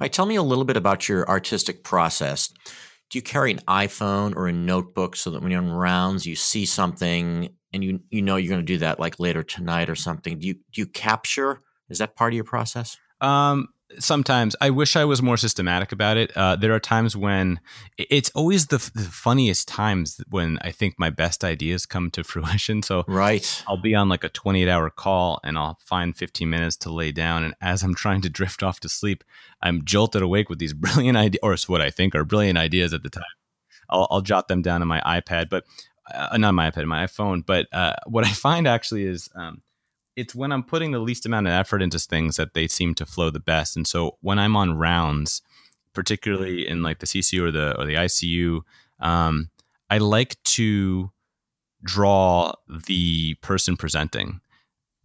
Mike, 0.00 0.12
tell 0.12 0.24
me 0.24 0.36
a 0.36 0.42
little 0.42 0.64
bit 0.64 0.78
about 0.78 1.10
your 1.10 1.28
artistic 1.28 1.84
process 1.84 2.54
do 3.14 3.18
you 3.18 3.22
carry 3.22 3.52
an 3.52 3.60
iPhone 3.68 4.34
or 4.34 4.48
a 4.48 4.52
notebook 4.52 5.14
so 5.14 5.30
that 5.30 5.40
when 5.40 5.52
you're 5.52 5.62
on 5.62 5.70
rounds 5.70 6.26
you 6.26 6.34
see 6.34 6.66
something 6.66 7.48
and 7.72 7.84
you 7.84 8.00
you 8.10 8.22
know 8.22 8.34
you're 8.34 8.48
going 8.48 8.60
to 8.60 8.66
do 8.66 8.78
that 8.78 8.98
like 8.98 9.20
later 9.20 9.44
tonight 9.44 9.88
or 9.88 9.94
something? 9.94 10.40
Do 10.40 10.48
you 10.48 10.54
do 10.54 10.80
you 10.80 10.86
capture? 10.88 11.60
Is 11.88 11.98
that 11.98 12.16
part 12.16 12.32
of 12.32 12.34
your 12.34 12.42
process? 12.42 12.98
Um, 13.20 13.68
sometimes 13.98 14.56
I 14.60 14.70
wish 14.70 14.96
I 14.96 15.04
was 15.04 15.22
more 15.22 15.36
systematic 15.36 15.92
about 15.92 16.16
it. 16.16 16.36
Uh, 16.36 16.56
there 16.56 16.72
are 16.72 16.80
times 16.80 17.16
when 17.16 17.60
it's 17.98 18.30
always 18.30 18.66
the, 18.66 18.78
the, 18.94 19.02
funniest 19.02 19.68
times 19.68 20.20
when 20.28 20.58
I 20.62 20.70
think 20.70 20.94
my 20.98 21.10
best 21.10 21.44
ideas 21.44 21.86
come 21.86 22.10
to 22.12 22.24
fruition. 22.24 22.82
So 22.82 23.04
right, 23.06 23.62
I'll 23.66 23.80
be 23.80 23.94
on 23.94 24.08
like 24.08 24.24
a 24.24 24.28
28 24.28 24.68
hour 24.68 24.90
call 24.90 25.40
and 25.44 25.58
I'll 25.58 25.78
find 25.84 26.16
15 26.16 26.48
minutes 26.48 26.76
to 26.78 26.92
lay 26.92 27.12
down. 27.12 27.44
And 27.44 27.54
as 27.60 27.82
I'm 27.82 27.94
trying 27.94 28.22
to 28.22 28.30
drift 28.30 28.62
off 28.62 28.80
to 28.80 28.88
sleep, 28.88 29.24
I'm 29.62 29.84
jolted 29.84 30.22
awake 30.22 30.48
with 30.48 30.58
these 30.58 30.72
brilliant 30.74 31.16
ideas, 31.16 31.40
or 31.42 31.56
what 31.66 31.80
I 31.80 31.90
think 31.90 32.14
are 32.14 32.24
brilliant 32.24 32.58
ideas 32.58 32.92
at 32.92 33.02
the 33.02 33.10
time. 33.10 33.24
I'll, 33.88 34.06
I'll 34.10 34.22
jot 34.22 34.48
them 34.48 34.62
down 34.62 34.82
on 34.82 34.88
my 34.88 35.00
iPad, 35.00 35.48
but 35.50 35.64
uh, 36.12 36.36
not 36.36 36.54
my 36.54 36.70
iPad, 36.70 36.86
my 36.86 37.04
iPhone. 37.06 37.44
But 37.44 37.66
uh, 37.72 37.94
what 38.06 38.24
I 38.24 38.30
find 38.30 38.66
actually 38.66 39.04
is 39.04 39.28
um, 39.34 39.62
it's 40.16 40.34
when 40.34 40.52
I'm 40.52 40.62
putting 40.62 40.92
the 40.92 40.98
least 40.98 41.26
amount 41.26 41.46
of 41.46 41.52
effort 41.52 41.82
into 41.82 41.98
things 41.98 42.36
that 42.36 42.54
they 42.54 42.68
seem 42.68 42.94
to 42.96 43.06
flow 43.06 43.30
the 43.30 43.40
best. 43.40 43.76
And 43.76 43.86
so 43.86 44.16
when 44.20 44.38
I'm 44.38 44.56
on 44.56 44.78
rounds, 44.78 45.42
particularly 45.92 46.66
in 46.66 46.82
like 46.82 46.98
the 47.00 47.06
CCU 47.06 47.42
or 47.42 47.50
the 47.50 47.78
or 47.78 47.84
the 47.84 47.94
ICU, 47.94 48.60
um, 49.00 49.50
I 49.90 49.98
like 49.98 50.42
to 50.44 51.10
draw 51.82 52.52
the 52.68 53.34
person 53.42 53.76
presenting. 53.76 54.40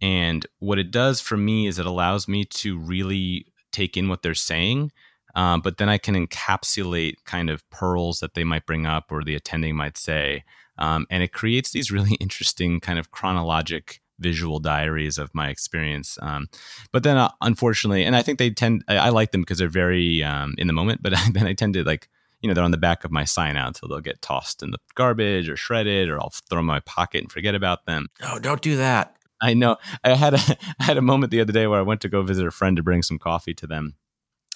And 0.00 0.46
what 0.60 0.78
it 0.78 0.90
does 0.90 1.20
for 1.20 1.36
me 1.36 1.66
is 1.66 1.78
it 1.78 1.86
allows 1.86 2.26
me 2.26 2.44
to 2.46 2.78
really 2.78 3.46
take 3.72 3.96
in 3.96 4.08
what 4.08 4.22
they're 4.22 4.34
saying 4.34 4.92
Um, 5.34 5.60
but 5.60 5.78
then 5.78 5.88
I 5.88 5.98
can 5.98 6.14
encapsulate 6.14 7.16
kind 7.24 7.50
of 7.50 7.68
pearls 7.70 8.20
that 8.20 8.34
they 8.34 8.44
might 8.44 8.66
bring 8.66 8.86
up 8.86 9.12
or 9.12 9.22
the 9.22 9.36
attending 9.36 9.76
might 9.76 9.96
say. 9.96 10.44
Um, 10.78 11.06
and 11.10 11.22
it 11.22 11.32
creates 11.32 11.70
these 11.70 11.90
really 11.92 12.14
interesting 12.20 12.80
kind 12.80 12.98
of 12.98 13.10
chronologic 13.10 14.00
visual 14.20 14.60
diaries 14.60 15.18
of 15.18 15.34
my 15.34 15.48
experience. 15.48 16.18
Um, 16.22 16.48
but 16.92 17.02
then, 17.02 17.16
uh, 17.16 17.30
unfortunately, 17.40 18.04
and 18.04 18.14
I 18.14 18.22
think 18.22 18.38
they 18.38 18.50
tend, 18.50 18.84
I, 18.86 18.96
I 18.96 19.08
like 19.08 19.32
them 19.32 19.40
because 19.40 19.58
they're 19.58 19.68
very 19.68 20.22
um, 20.22 20.54
in 20.58 20.66
the 20.66 20.72
moment, 20.72 21.02
but 21.02 21.14
then 21.32 21.46
I 21.46 21.54
tend 21.54 21.74
to 21.74 21.82
like, 21.82 22.08
you 22.40 22.48
know, 22.48 22.54
they're 22.54 22.64
on 22.64 22.70
the 22.70 22.78
back 22.78 23.04
of 23.04 23.10
my 23.10 23.24
sign 23.24 23.56
out, 23.56 23.76
so 23.76 23.86
they'll 23.86 24.00
get 24.00 24.22
tossed 24.22 24.62
in 24.62 24.70
the 24.70 24.78
garbage 24.94 25.48
or 25.48 25.56
shredded, 25.56 26.08
or 26.08 26.20
I'll 26.20 26.30
throw 26.30 26.58
them 26.58 26.64
in 26.64 26.66
my 26.66 26.80
pocket 26.80 27.22
and 27.22 27.30
forget 27.30 27.54
about 27.54 27.84
them. 27.84 28.08
Oh, 28.22 28.38
don't 28.38 28.62
do 28.62 28.76
that. 28.76 29.16
I 29.42 29.54
know. 29.54 29.76
I 30.04 30.14
had 30.14 30.34
a 30.34 30.38
I 30.80 30.84
had 30.84 30.98
a 30.98 31.02
moment 31.02 31.30
the 31.30 31.40
other 31.40 31.52
day 31.52 31.66
where 31.66 31.78
I 31.78 31.82
went 31.82 32.00
to 32.02 32.08
go 32.08 32.22
visit 32.22 32.46
a 32.46 32.50
friend 32.50 32.76
to 32.76 32.82
bring 32.82 33.02
some 33.02 33.18
coffee 33.18 33.54
to 33.54 33.66
them. 33.66 33.94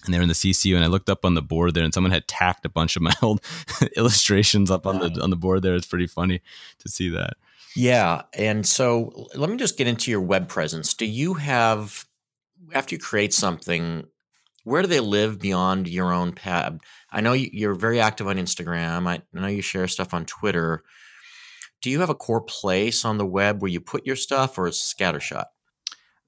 And 0.05 0.12
they're 0.12 0.20
in 0.20 0.29
the 0.29 0.35
CCU, 0.35 0.74
and 0.74 0.85
I 0.85 0.88
looked 0.88 1.09
up 1.09 1.24
on 1.24 1.33
the 1.33 1.40
board 1.40 1.72
there, 1.72 1.83
and 1.83 1.94
someone 1.94 2.11
had 2.11 2.29
tacked 2.29 2.66
a 2.66 2.68
bunch 2.68 2.94
of 2.94 3.00
my 3.00 3.14
old 3.22 3.42
illustrations 3.96 4.70
up 4.70 4.87
on 4.87 4.98
the 4.98 5.20
on 5.22 5.31
the 5.31 5.37
board 5.37 5.62
there. 5.62 5.74
It's 5.74 5.87
pretty 5.87 6.07
funny 6.07 6.42
to 6.81 6.88
see 6.90 7.09
that. 7.11 7.35
Yeah, 7.77 8.23
and 8.33 8.67
so 8.67 9.29
let 9.35 9.51
me 9.51 9.57
just 9.57 9.77
get 9.77 9.89
into 9.89 10.11
your 10.11 10.21
web 10.21 10.49
presence. 10.49 10.95
Do 10.95 11.07
you 11.07 11.35
have 11.35 12.05
after 12.73 12.95
you 12.95 13.01
create 13.01 13.35
something? 13.35 14.05
Where 14.65 14.83
do 14.83 14.89
they 14.89 15.01
live 15.01 15.41
beyond 15.41 15.89
your 15.89 16.13
own 16.13 16.33
pad? 16.33 16.81
I 17.11 17.21
know 17.21 17.33
you're 17.35 17.75
very 17.75 18.01
active 18.01 18.29
on 18.29 18.37
Instagram. 18.37 19.07
I 19.09 19.23
know 19.39 19.47
you 19.47 19.63
share 19.63 19.89
stuff 19.89 20.15
on 20.15 20.25
Twitter 20.25 20.85
do 21.85 21.91
you 21.91 22.01
have 22.01 22.09
a 22.09 22.15
core 22.15 22.41
place 22.41 23.05
on 23.05 23.19
the 23.19 23.27
web 23.27 23.61
where 23.61 23.71
you 23.71 23.79
put 23.79 24.07
your 24.07 24.17
stuff 24.17 24.57
or 24.57 24.67
is 24.69 24.77
scattershot? 24.77 25.45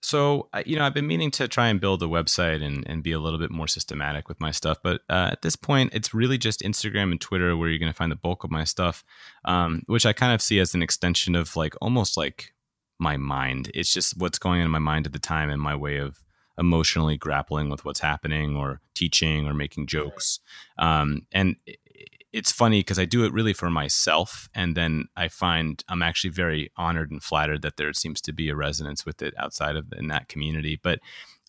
So, 0.07 0.49
you 0.65 0.77
know, 0.77 0.85
I've 0.85 0.95
been 0.95 1.09
meaning 1.09 1.33
to 1.33 1.49
try 1.49 1.67
and 1.67 1.81
build 1.81 2.01
a 2.01 2.07
website 2.07 2.63
and, 2.63 2.89
and 2.89 3.03
be 3.03 3.11
a 3.11 3.19
little 3.19 3.41
bit 3.41 3.51
more 3.51 3.67
systematic 3.67 4.29
with 4.29 4.41
my 4.41 4.53
stuff. 4.53 4.79
But 4.81 5.01
uh, 5.11 5.31
at 5.33 5.43
this 5.43 5.57
point, 5.57 5.93
it's 5.95 6.15
really 6.15 6.39
just 6.39 6.61
Instagram 6.61 7.11
and 7.11 7.21
Twitter 7.21 7.57
where 7.57 7.69
you're 7.69 7.81
going 7.81 7.91
to 7.91 7.97
find 7.97 8.13
the 8.13 8.15
bulk 8.15 8.45
of 8.45 8.53
my 8.53 8.63
stuff, 8.63 9.03
um, 9.47 9.83
which 9.87 10.07
I 10.07 10.13
kind 10.13 10.33
of 10.33 10.41
see 10.41 10.61
as 10.61 10.77
an 10.77 10.83
extension 10.83 11.35
of 11.35 11.57
like 11.57 11.75
almost 11.81 12.17
like 12.17 12.55
my 13.01 13.17
mind. 13.17 13.69
It's 13.75 13.93
just 13.93 14.17
what's 14.17 14.39
going 14.39 14.61
on 14.61 14.67
in 14.67 14.71
my 14.71 14.79
mind 14.79 15.07
at 15.07 15.13
the 15.13 15.19
time 15.19 15.51
and 15.51 15.61
my 15.61 15.75
way 15.75 15.97
of 15.97 16.23
emotionally 16.57 17.17
grappling 17.17 17.69
with 17.69 17.85
what's 17.85 17.99
happening 17.99 18.55
or 18.55 18.81
teaching 18.95 19.49
or 19.49 19.55
making 19.55 19.89
jokes. 19.89 20.39
Um, 20.79 21.27
and 21.33 21.57
it's 22.37 22.53
funny 22.53 22.81
because 22.81 22.99
I 22.99 23.07
do 23.07 23.25
it 23.25 23.33
really 23.33 23.55
for 23.55 23.71
myself, 23.71 24.51
and 24.55 24.77
then 24.77 25.09
I 25.17 25.29
find 25.29 25.83
I'm 25.89 26.03
actually 26.03 26.31
very 26.31 26.71
honored 26.77 27.11
and 27.11 27.23
flattered 27.23 27.63
that 27.63 27.79
there 27.79 27.95
seems 27.95 28.21
to 28.21 28.33
be 28.33 28.51
a 28.51 28.55
resonance 28.55 29.07
with 29.07 29.23
it 29.23 29.33
outside 29.39 29.75
of 29.75 29.87
in 29.97 30.09
that 30.09 30.29
community. 30.29 30.79
But 30.81 31.01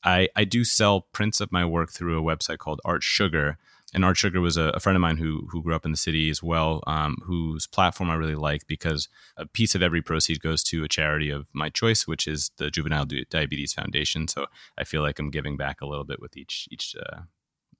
I, 0.06 0.30
I 0.38 0.46
do 0.46 0.64
sell 0.64 1.02
prints 1.12 1.42
of 1.42 1.52
my 1.52 1.66
work 1.66 1.92
through 1.92 2.18
a 2.18 2.24
website 2.24 2.60
called 2.60 2.80
Art 2.86 3.04
Sugar, 3.04 3.58
and 3.94 4.06
Art 4.06 4.16
Sugar 4.16 4.40
was 4.40 4.56
a, 4.56 4.70
a 4.70 4.80
friend 4.80 4.96
of 4.96 5.02
mine 5.02 5.18
who 5.18 5.50
who 5.52 5.62
grew 5.62 5.76
up 5.76 5.84
in 5.84 5.92
the 5.92 5.98
city 5.98 6.30
as 6.30 6.42
well, 6.42 6.82
um, 6.88 7.18
whose 7.26 7.68
platform 7.68 8.10
I 8.10 8.16
really 8.16 8.36
like 8.36 8.66
because 8.66 9.10
a 9.36 9.46
piece 9.46 9.76
of 9.76 9.82
every 9.82 10.02
proceed 10.02 10.40
goes 10.40 10.64
to 10.66 10.86
a 10.86 10.88
charity 10.88 11.30
of 11.30 11.48
my 11.52 11.68
choice, 11.68 12.08
which 12.08 12.30
is 12.30 12.52
the 12.60 12.72
Juvenile 12.72 13.08
Diabetes 13.30 13.74
Foundation. 13.74 14.30
So 14.30 14.46
I 14.78 14.86
feel 14.86 15.02
like 15.02 15.20
I'm 15.20 15.32
giving 15.32 15.58
back 15.58 15.82
a 15.82 15.86
little 15.86 16.06
bit 16.06 16.22
with 16.22 16.38
each 16.38 16.70
each 16.72 16.96
uh, 16.98 17.24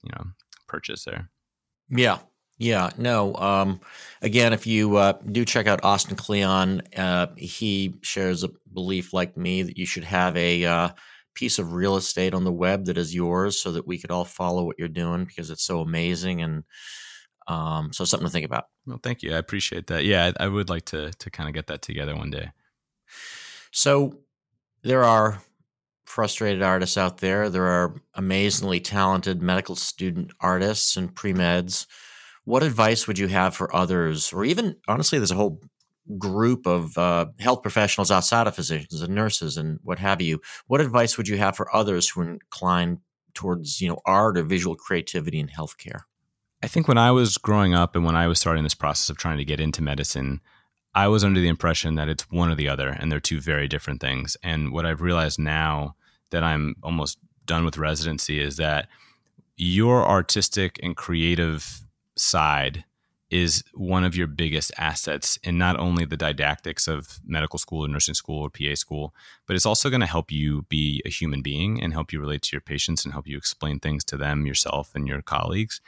you 0.02 0.10
know 0.12 0.24
purchase 0.66 1.04
there. 1.04 1.30
Yeah, 1.88 2.18
yeah, 2.58 2.90
no. 2.98 3.34
Um, 3.36 3.80
again, 4.20 4.52
if 4.52 4.66
you 4.66 4.96
uh, 4.96 5.12
do 5.30 5.44
check 5.44 5.68
out 5.68 5.84
Austin 5.84 6.16
Kleon, 6.16 6.82
uh, 6.96 7.28
he 7.36 7.94
shares 8.02 8.42
a 8.42 8.50
belief 8.72 9.12
like 9.12 9.36
me 9.36 9.62
that 9.62 9.78
you 9.78 9.86
should 9.86 10.04
have 10.04 10.36
a 10.36 10.64
uh, 10.64 10.88
piece 11.34 11.60
of 11.60 11.72
real 11.72 11.96
estate 11.96 12.34
on 12.34 12.42
the 12.42 12.52
web 12.52 12.86
that 12.86 12.98
is 12.98 13.14
yours 13.14 13.60
so 13.60 13.70
that 13.70 13.86
we 13.86 13.96
could 13.96 14.10
all 14.10 14.24
follow 14.24 14.64
what 14.64 14.76
you're 14.76 14.88
doing 14.88 15.24
because 15.24 15.50
it's 15.50 15.62
so 15.62 15.80
amazing 15.80 16.42
and 16.42 16.64
um, 17.46 17.92
so 17.92 18.04
something 18.04 18.26
to 18.26 18.32
think 18.32 18.44
about. 18.44 18.64
Well, 18.86 18.98
thank 19.00 19.22
you. 19.22 19.34
I 19.34 19.38
appreciate 19.38 19.86
that. 19.86 20.04
Yeah, 20.04 20.32
I, 20.38 20.44
I 20.44 20.48
would 20.48 20.68
like 20.68 20.86
to 20.86 21.12
to 21.12 21.30
kind 21.30 21.48
of 21.48 21.54
get 21.54 21.68
that 21.68 21.80
together 21.80 22.16
one 22.16 22.30
day. 22.30 22.50
So 23.70 24.18
there 24.82 25.04
are 25.04 25.40
frustrated 26.06 26.62
artists 26.62 26.98
out 26.98 27.18
there. 27.18 27.48
There 27.50 27.66
are 27.66 28.02
amazingly 28.14 28.80
talented 28.80 29.42
medical 29.42 29.76
student 29.76 30.32
artists 30.40 30.96
and 30.96 31.14
pre 31.14 31.32
meds 31.32 31.86
what 32.48 32.62
advice 32.62 33.06
would 33.06 33.18
you 33.18 33.28
have 33.28 33.54
for 33.54 33.74
others, 33.76 34.32
or 34.32 34.42
even 34.42 34.74
honestly, 34.88 35.18
there's 35.18 35.30
a 35.30 35.34
whole 35.34 35.60
group 36.16 36.66
of 36.66 36.96
uh, 36.96 37.26
health 37.38 37.60
professionals 37.60 38.10
outside 38.10 38.46
of 38.46 38.54
physicians 38.54 39.02
and 39.02 39.14
nurses 39.14 39.58
and 39.58 39.78
what 39.82 39.98
have 39.98 40.22
you. 40.22 40.40
What 40.66 40.80
advice 40.80 41.18
would 41.18 41.28
you 41.28 41.36
have 41.36 41.56
for 41.56 41.74
others 41.76 42.08
who 42.08 42.22
are 42.22 42.30
inclined 42.30 43.00
towards 43.34 43.82
you 43.82 43.88
know 43.88 43.98
art 44.06 44.38
or 44.38 44.44
visual 44.44 44.76
creativity 44.76 45.38
in 45.38 45.48
healthcare? 45.48 46.00
I 46.62 46.68
think 46.68 46.88
when 46.88 46.96
I 46.96 47.10
was 47.10 47.36
growing 47.36 47.74
up 47.74 47.94
and 47.94 48.06
when 48.06 48.16
I 48.16 48.26
was 48.26 48.38
starting 48.38 48.64
this 48.64 48.74
process 48.74 49.10
of 49.10 49.18
trying 49.18 49.36
to 49.36 49.44
get 49.44 49.60
into 49.60 49.82
medicine, 49.82 50.40
I 50.94 51.08
was 51.08 51.24
under 51.24 51.40
the 51.40 51.48
impression 51.48 51.96
that 51.96 52.08
it's 52.08 52.30
one 52.30 52.50
or 52.50 52.54
the 52.54 52.68
other, 52.70 52.88
and 52.88 53.12
they're 53.12 53.20
two 53.20 53.42
very 53.42 53.68
different 53.68 54.00
things. 54.00 54.38
And 54.42 54.72
what 54.72 54.86
I've 54.86 55.02
realized 55.02 55.38
now 55.38 55.96
that 56.30 56.42
I'm 56.42 56.76
almost 56.82 57.18
done 57.44 57.66
with 57.66 57.76
residency 57.76 58.40
is 58.40 58.56
that 58.56 58.88
your 59.58 60.08
artistic 60.08 60.80
and 60.82 60.96
creative 60.96 61.84
side 62.20 62.84
is 63.30 63.62
one 63.74 64.04
of 64.04 64.16
your 64.16 64.26
biggest 64.26 64.72
assets 64.78 65.38
in 65.42 65.58
not 65.58 65.78
only 65.78 66.04
the 66.04 66.16
didactics 66.16 66.88
of 66.88 67.20
medical 67.26 67.58
school 67.58 67.84
or 67.84 67.88
nursing 67.88 68.14
school 68.14 68.40
or 68.40 68.50
PA 68.50 68.74
school, 68.74 69.14
but 69.46 69.54
it's 69.54 69.66
also 69.66 69.90
going 69.90 70.00
to 70.00 70.06
help 70.06 70.30
you 70.32 70.62
be 70.70 71.02
a 71.04 71.10
human 71.10 71.42
being 71.42 71.82
and 71.82 71.92
help 71.92 72.12
you 72.12 72.20
relate 72.20 72.42
to 72.42 72.52
your 72.52 72.60
patients 72.62 73.04
and 73.04 73.12
help 73.12 73.26
you 73.26 73.36
explain 73.36 73.78
things 73.80 74.02
to 74.04 74.16
them, 74.16 74.46
yourself, 74.46 74.94
and 74.94 75.06
your 75.06 75.20
colleagues. 75.20 75.80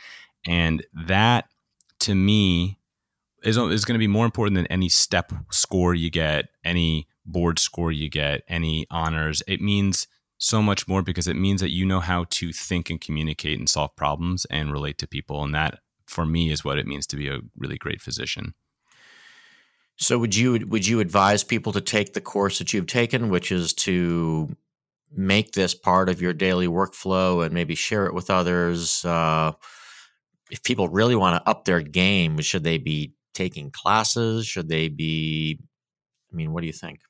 And 0.47 0.85
that, 0.93 1.49
to 2.01 2.15
me, 2.15 2.79
is, 3.43 3.57
is 3.57 3.85
going 3.87 3.95
to 3.95 3.99
be 3.99 4.07
more 4.07 4.27
important 4.27 4.57
than 4.57 4.67
any 4.67 4.91
step 4.91 5.33
score 5.51 5.95
you 5.95 6.11
get, 6.11 6.51
any 6.63 7.09
board 7.25 7.59
score 7.59 7.91
you 7.91 8.11
get, 8.11 8.43
any 8.49 8.87
honors. 8.91 9.43
It 9.47 9.63
means 9.63 10.09
so 10.37 10.63
much 10.63 10.87
more 10.87 11.03
because 11.03 11.27
it 11.27 11.37
means 11.37 11.63
that 11.63 11.71
you 11.71 11.87
know 11.87 12.01
how 12.01 12.25
to 12.31 12.53
think 12.53 12.91
and 12.91 13.01
communicate 13.01 13.59
and 13.59 13.69
solve 13.69 13.97
problems 13.97 14.45
and 14.47 14.73
relate 14.73 14.99
to 14.99 15.07
people. 15.07 15.43
And 15.43 15.55
that 15.55 15.79
for 16.11 16.27
me 16.27 16.51
is 16.51 16.65
what 16.65 16.79
it 16.79 16.87
means 16.87 17.07
to 17.07 17.17
be 17.17 17.29
a 17.29 17.41
really 17.57 17.79
great 17.79 18.03
physician. 18.03 18.55
So 19.97 20.19
would 20.19 20.35
you 20.35 20.67
would 20.67 20.87
you 20.87 21.01
advise 21.01 21.45
people 21.45 21.73
to 21.73 21.81
take 21.81 22.15
the 22.15 22.21
course 22.21 22.59
that 22.59 22.73
you've 22.73 22.87
taken, 22.87 23.29
which 23.29 23.53
is 23.53 23.73
to 23.75 24.57
make 25.13 25.53
this 25.53 25.75
part 25.75 26.09
of 26.09 26.21
your 26.21 26.33
daily 26.33 26.67
workflow 26.67 27.45
and 27.45 27.55
maybe 27.55 27.75
share 27.75 28.07
it 28.07 28.15
with 28.15 28.31
others? 28.31 29.05
Uh, 29.05 29.53
if 30.51 30.63
people 30.63 30.89
really 30.89 31.15
want 31.15 31.37
to 31.43 31.49
up 31.49 31.65
their 31.65 31.81
game, 31.81 32.41
should 32.41 32.65
they 32.65 32.79
be 32.79 33.13
taking 33.35 33.71
classes? 33.71 34.47
Should 34.47 34.69
they 34.69 34.89
be? 34.89 35.59
I 36.33 36.37
mean, 36.37 36.53
what 36.53 36.63
do 36.63 36.67
you 36.67 36.73
think? 36.73 37.01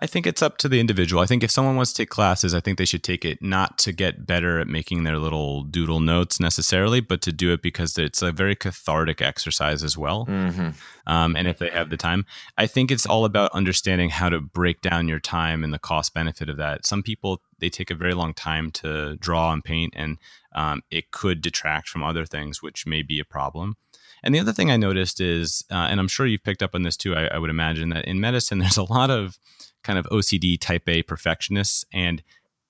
I 0.00 0.06
think 0.06 0.26
it's 0.26 0.42
up 0.42 0.58
to 0.58 0.68
the 0.68 0.80
individual. 0.80 1.22
I 1.22 1.26
think 1.26 1.44
if 1.44 1.52
someone 1.52 1.76
wants 1.76 1.92
to 1.92 2.02
take 2.02 2.10
classes, 2.10 2.52
I 2.52 2.58
think 2.58 2.78
they 2.78 2.84
should 2.84 3.04
take 3.04 3.24
it 3.24 3.40
not 3.40 3.78
to 3.78 3.92
get 3.92 4.26
better 4.26 4.58
at 4.58 4.66
making 4.66 5.04
their 5.04 5.18
little 5.18 5.62
doodle 5.62 6.00
notes 6.00 6.40
necessarily, 6.40 7.00
but 7.00 7.22
to 7.22 7.32
do 7.32 7.52
it 7.52 7.62
because 7.62 7.96
it's 7.96 8.20
a 8.20 8.32
very 8.32 8.56
cathartic 8.56 9.22
exercise 9.22 9.84
as 9.84 9.96
well. 9.96 10.26
Mm-hmm. 10.26 10.70
Um, 11.06 11.36
and 11.36 11.46
if 11.46 11.58
they 11.58 11.70
have 11.70 11.90
the 11.90 11.96
time, 11.96 12.26
I 12.58 12.66
think 12.66 12.90
it's 12.90 13.06
all 13.06 13.24
about 13.24 13.52
understanding 13.52 14.10
how 14.10 14.30
to 14.30 14.40
break 14.40 14.80
down 14.80 15.06
your 15.06 15.20
time 15.20 15.62
and 15.62 15.72
the 15.72 15.78
cost 15.78 16.12
benefit 16.12 16.48
of 16.48 16.56
that. 16.56 16.84
Some 16.84 17.04
people, 17.04 17.40
they 17.60 17.68
take 17.68 17.90
a 17.90 17.94
very 17.94 18.14
long 18.14 18.34
time 18.34 18.72
to 18.72 19.16
draw 19.16 19.52
and 19.52 19.62
paint, 19.62 19.94
and 19.96 20.18
um, 20.56 20.82
it 20.90 21.12
could 21.12 21.40
detract 21.40 21.88
from 21.88 22.02
other 22.02 22.26
things, 22.26 22.60
which 22.60 22.84
may 22.84 23.02
be 23.02 23.20
a 23.20 23.24
problem. 23.24 23.76
And 24.24 24.34
the 24.34 24.40
other 24.40 24.52
thing 24.52 24.70
I 24.70 24.78
noticed 24.78 25.20
is, 25.20 25.64
uh, 25.70 25.74
and 25.74 26.00
I'm 26.00 26.08
sure 26.08 26.26
you've 26.26 26.42
picked 26.42 26.62
up 26.62 26.74
on 26.74 26.82
this 26.82 26.96
too, 26.96 27.14
I, 27.14 27.26
I 27.26 27.38
would 27.38 27.50
imagine 27.50 27.90
that 27.90 28.06
in 28.06 28.20
medicine, 28.20 28.58
there's 28.60 28.78
a 28.78 28.82
lot 28.82 29.10
of 29.10 29.38
kind 29.84 29.98
of 29.98 30.06
OCD 30.06 30.60
type 30.60 30.88
A 30.88 31.02
perfectionists. 31.02 31.84
And 31.92 32.22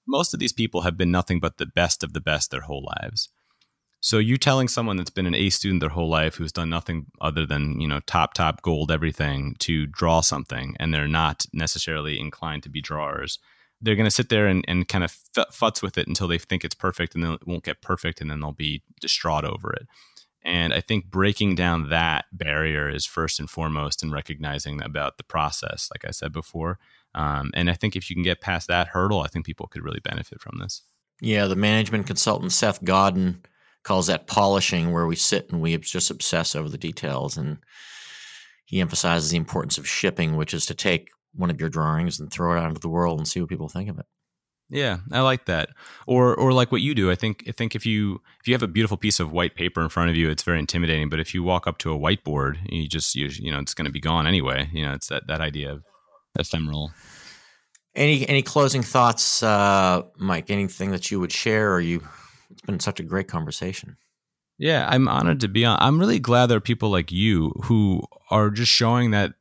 most 0.06 0.34
of 0.34 0.40
these 0.40 0.52
people 0.52 0.82
have 0.82 0.96
been 0.96 1.10
nothing 1.10 1.40
but 1.40 1.56
the 1.56 1.66
best 1.66 2.04
of 2.04 2.12
the 2.12 2.20
best 2.20 2.50
their 2.50 2.62
whole 2.62 2.86
lives. 3.00 3.30
So 4.00 4.18
you 4.18 4.36
telling 4.36 4.68
someone 4.68 4.98
that's 4.98 5.08
been 5.08 5.24
an 5.24 5.34
A 5.34 5.48
student 5.48 5.80
their 5.80 5.88
whole 5.88 6.10
life 6.10 6.34
who's 6.34 6.52
done 6.52 6.68
nothing 6.68 7.06
other 7.22 7.46
than, 7.46 7.80
you 7.80 7.88
know, 7.88 8.00
top, 8.00 8.34
top 8.34 8.60
gold 8.60 8.90
everything 8.90 9.56
to 9.60 9.86
draw 9.86 10.20
something 10.20 10.76
and 10.78 10.92
they're 10.92 11.08
not 11.08 11.46
necessarily 11.54 12.20
inclined 12.20 12.62
to 12.64 12.68
be 12.68 12.82
drawers, 12.82 13.38
they're 13.80 13.96
going 13.96 14.04
to 14.04 14.10
sit 14.10 14.28
there 14.28 14.46
and, 14.46 14.62
and 14.68 14.88
kind 14.88 15.04
of 15.04 15.16
futz 15.34 15.80
with 15.80 15.96
it 15.96 16.06
until 16.06 16.28
they 16.28 16.36
think 16.36 16.64
it's 16.64 16.74
perfect 16.74 17.14
and 17.14 17.24
then 17.24 17.32
it 17.32 17.46
won't 17.46 17.64
get 17.64 17.80
perfect 17.80 18.20
and 18.20 18.30
then 18.30 18.40
they'll 18.40 18.52
be 18.52 18.82
distraught 19.00 19.46
over 19.46 19.72
it. 19.72 19.86
And 20.44 20.74
I 20.74 20.82
think 20.82 21.06
breaking 21.06 21.54
down 21.54 21.88
that 21.88 22.26
barrier 22.30 22.90
is 22.90 23.06
first 23.06 23.40
and 23.40 23.48
foremost 23.48 24.02
in 24.02 24.10
recognizing 24.10 24.82
about 24.82 25.16
the 25.16 25.24
process, 25.24 25.88
like 25.94 26.04
I 26.06 26.10
said 26.10 26.32
before, 26.32 26.78
um, 27.14 27.50
and 27.54 27.70
I 27.70 27.74
think 27.74 27.96
if 27.96 28.10
you 28.10 28.16
can 28.16 28.22
get 28.22 28.40
past 28.40 28.68
that 28.68 28.88
hurdle, 28.88 29.20
I 29.20 29.28
think 29.28 29.46
people 29.46 29.66
could 29.66 29.84
really 29.84 30.00
benefit 30.00 30.40
from 30.40 30.58
this. 30.58 30.82
Yeah, 31.20 31.46
the 31.46 31.56
management 31.56 32.06
consultant 32.06 32.52
Seth 32.52 32.82
Godin 32.84 33.42
calls 33.84 34.06
that 34.08 34.26
polishing, 34.26 34.92
where 34.92 35.06
we 35.06 35.16
sit 35.16 35.50
and 35.50 35.60
we 35.60 35.76
just 35.78 36.10
obsess 36.10 36.56
over 36.56 36.68
the 36.68 36.78
details. 36.78 37.36
And 37.36 37.58
he 38.64 38.80
emphasizes 38.80 39.30
the 39.30 39.36
importance 39.36 39.78
of 39.78 39.88
shipping, 39.88 40.36
which 40.36 40.54
is 40.54 40.66
to 40.66 40.74
take 40.74 41.10
one 41.34 41.50
of 41.50 41.60
your 41.60 41.68
drawings 41.68 42.18
and 42.18 42.32
throw 42.32 42.56
it 42.56 42.60
out 42.60 42.68
into 42.68 42.80
the 42.80 42.88
world 42.88 43.18
and 43.18 43.28
see 43.28 43.40
what 43.40 43.48
people 43.48 43.68
think 43.68 43.88
of 43.88 43.98
it. 43.98 44.06
Yeah, 44.70 44.98
I 45.12 45.20
like 45.20 45.44
that. 45.44 45.68
Or 46.06 46.34
or 46.34 46.52
like 46.52 46.72
what 46.72 46.80
you 46.80 46.94
do. 46.94 47.10
I 47.10 47.14
think 47.14 47.44
I 47.46 47.52
think 47.52 47.76
if 47.76 47.84
you 47.84 48.22
if 48.40 48.48
you 48.48 48.54
have 48.54 48.62
a 48.62 48.68
beautiful 48.68 48.96
piece 48.96 49.20
of 49.20 49.30
white 49.30 49.54
paper 49.54 49.82
in 49.82 49.90
front 49.90 50.10
of 50.10 50.16
you, 50.16 50.30
it's 50.30 50.42
very 50.42 50.58
intimidating. 50.58 51.10
But 51.10 51.20
if 51.20 51.34
you 51.34 51.42
walk 51.42 51.66
up 51.66 51.78
to 51.78 51.92
a 51.92 51.98
whiteboard, 51.98 52.56
you 52.70 52.88
just 52.88 53.14
you, 53.14 53.26
you 53.26 53.52
know 53.52 53.58
it's 53.58 53.74
going 53.74 53.84
to 53.84 53.92
be 53.92 54.00
gone 54.00 54.26
anyway. 54.26 54.70
You 54.72 54.86
know, 54.86 54.94
it's 54.94 55.08
that 55.08 55.26
that 55.26 55.42
idea 55.42 55.70
of 55.70 55.84
ephemeral. 56.38 56.92
Any 57.94 58.28
any 58.28 58.42
closing 58.42 58.82
thoughts, 58.82 59.42
uh, 59.42 60.02
Mike? 60.16 60.50
Anything 60.50 60.90
that 60.90 61.10
you 61.10 61.20
would 61.20 61.32
share? 61.32 61.72
Or 61.72 61.80
you? 61.80 62.02
It's 62.50 62.62
been 62.62 62.80
such 62.80 63.00
a 63.00 63.04
great 63.04 63.28
conversation. 63.28 63.96
Yeah, 64.58 64.86
I'm 64.88 65.08
honored 65.08 65.40
to 65.40 65.48
be 65.48 65.64
on. 65.64 65.78
I'm 65.80 65.98
really 65.98 66.20
glad 66.20 66.46
there 66.46 66.58
are 66.58 66.60
people 66.60 66.90
like 66.90 67.10
you 67.10 67.50
who 67.64 68.02
are 68.30 68.50
just 68.50 68.70
showing 68.70 69.10
that 69.10 69.34